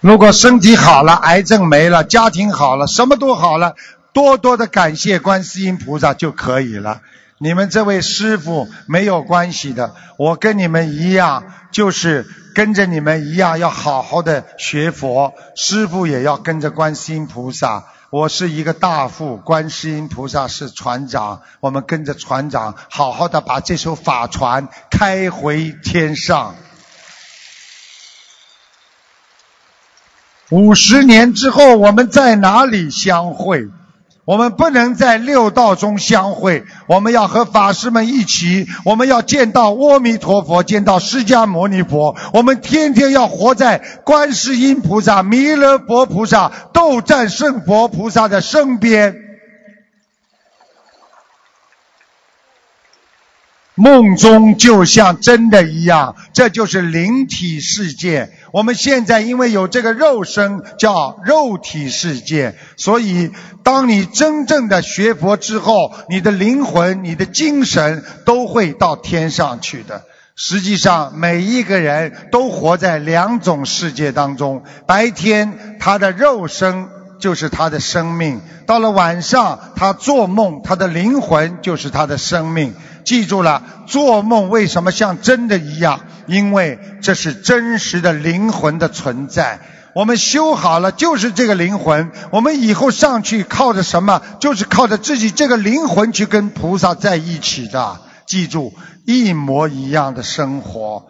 [0.00, 3.74] 如果身体好了，癌症没了，家庭好了，什么都好了，
[4.12, 7.02] 多多的感谢观世音菩萨就可以了。
[7.40, 15.34] 你们这位师傅没有关系的，我跟你们一样，就是跟着你们一样，要好好的学佛。
[15.54, 17.84] 师傅也要跟着观世音菩萨。
[18.10, 26.56] 我是一个大副，观世音菩萨是船长，我们跟着船长，好好的把这艘法船开回天上。
[30.50, 33.68] 五十年之后，我们在哪里相会？
[34.28, 49.27] 我们不能在六道中相会，我们要和法师们一起，我们要见到阿弥陀佛，见到释迦牟尼佛，我们天天要活在观世音菩萨、弥勒佛菩萨、斗战胜佛菩萨的身边。
[53.78, 58.30] 梦中就像真的一样，这就是灵体世界。
[58.52, 62.56] 我们现在因为有这个肉身，叫肉体世界。
[62.76, 63.30] 所以，
[63.62, 70.02] 当你真正的学佛之后，你的灵魂、你的精神都会到天上去的。
[70.34, 74.64] 实际上，每一个人都活在两种世界当中。
[74.86, 76.88] 白天，他的肉身
[77.20, 82.74] 就是他的生命；到了晚上，他做梦，他的灵魂就是他的生命。
[83.08, 86.00] 记住了，做梦为什么像真的一样？
[86.26, 89.60] 因为这是真实的灵魂的存在。
[89.94, 92.12] 我们修好了，就是这个灵魂。
[92.30, 94.20] 我们以后上去靠着什么？
[94.40, 97.98] 就是靠着自己这个灵魂去跟菩萨在一起的。
[98.26, 98.74] 记住，
[99.06, 101.06] 一模一样的生活，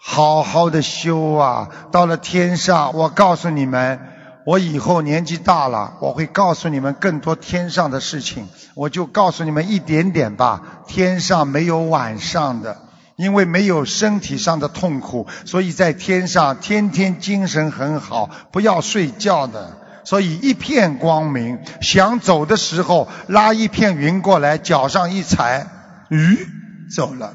[0.00, 1.68] 好好的修啊！
[1.90, 4.00] 到了天上，我告诉你们。
[4.44, 8.48] 我以后年纪大了，我会告诉你们更多天上的事情。
[8.74, 10.82] 我就告诉你们一点点吧。
[10.86, 12.78] 天上没有晚上的，
[13.16, 19.78] 因为没有身体上的痛苦，所以在天上天天精神很好，不要睡觉的。
[20.04, 21.60] 所以一片光明。
[21.80, 25.68] 想走的时候，拉一片云过来，脚上一踩，
[26.08, 26.46] 鱼
[26.94, 27.34] 走了。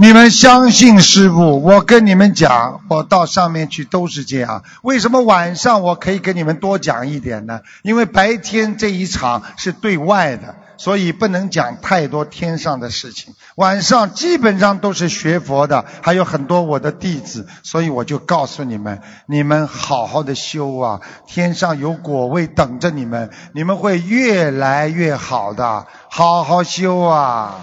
[0.00, 4.62] 你们相信师傅，我跟你们讲，我到上面去都是这样。
[4.82, 7.62] 为什么晚上我可以跟你们多讲一点呢？
[7.82, 13.34] 因为白天这一场是对外的，所以不能讲太多天上的事情。
[13.56, 27.56] 晚上基本上都是学佛的，还有很多我的弟子，所以我就告诉你们，你们好好的修啊，天上有果位等着你们，你们会越来越好的，好好修啊。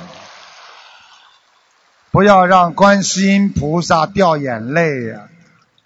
[2.16, 5.24] 不要让观世音菩萨掉眼泪呀！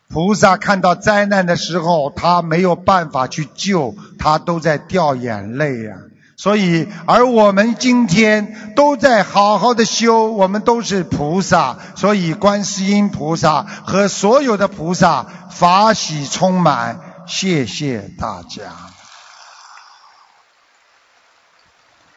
[0.10, 5.95] 菩萨看到灾难的时候，他没有办法去救，他都在掉眼泪呀。
[6.38, 16.99] 所以，而我们今天都在好好的修，我们都是菩萨，所以观世音菩萨和所有的菩萨法喜充满。
[17.26, 18.72] 谢谢大家。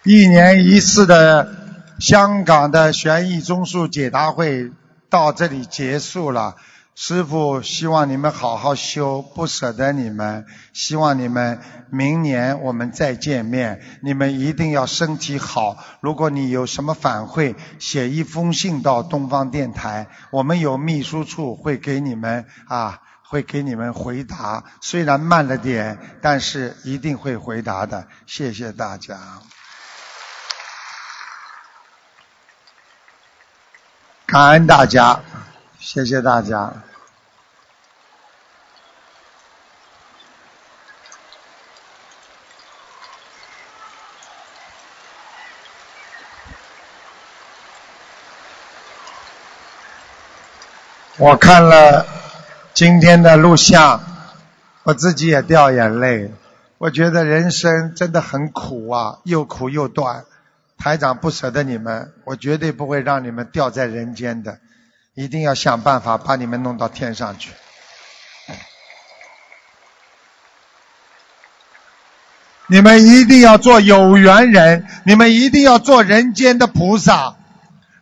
[0.02, 1.61] 一年一次的。
[2.02, 4.72] 香港的悬疑综述解答会
[5.08, 6.56] 到这里结束了。
[6.96, 11.60] 师傅希望你们好好修，不舍得你们，希望你们
[11.92, 13.80] 明年我们再见面。
[14.02, 15.76] 你们一定要身体好。
[16.00, 24.64] 如果你有什么反馈，写一封信到东方电台，我们有秘书处会给你们啊，会给你们回答。
[24.80, 28.08] 虽然慢了点，但是一定会回答的。
[28.26, 29.38] 谢谢大家。
[34.32, 35.20] 感恩大家，
[35.78, 36.72] 谢谢大家。
[51.18, 52.06] 我看了
[52.72, 54.00] 今天的录像，
[54.84, 56.32] 我自己也掉眼泪。
[56.78, 60.24] 我觉得人生真的很苦啊，又苦又短。
[60.82, 64.58] 台长不舍得你们，我绝对不会让你们掉在人间的，
[65.14, 67.52] 一定要想办法把你们弄到天上去。
[72.66, 77.36] 你们一定要做有缘人，你们一定要做人间的菩萨。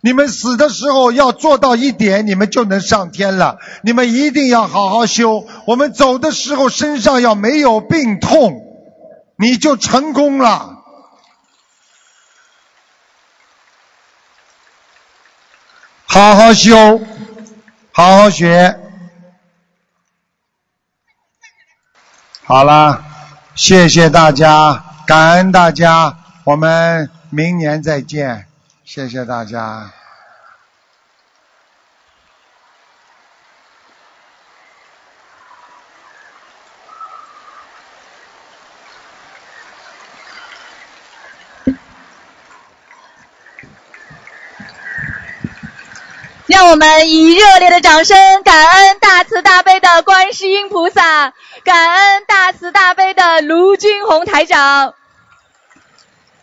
[0.01, 3.59] 你们死的时候要做到一点，你们就能上天了。
[3.83, 5.47] 你们一定要好好修。
[5.67, 8.63] 我们走的时候身上要没有病痛，
[9.37, 10.79] 你就成功了。
[16.13, 17.01] 好好修，
[17.93, 18.77] 好好学。
[22.43, 23.01] 好啦，
[23.55, 28.47] 谢谢大家，感恩大家，我们明年再见，
[28.85, 29.93] 谢谢大家。
[46.51, 51.33] 让我们以热烈的掌声，感恩大慈大悲的观世音菩萨，
[51.63, 54.95] 感恩大慈大悲的卢军宏台长。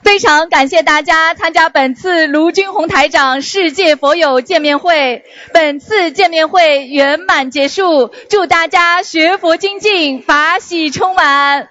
[0.04, 11.68] 非常感谢大家参加本次卢军宏台长世界佛友见面会，本次见面会圆满结束，祝大家学佛精进，法喜充满。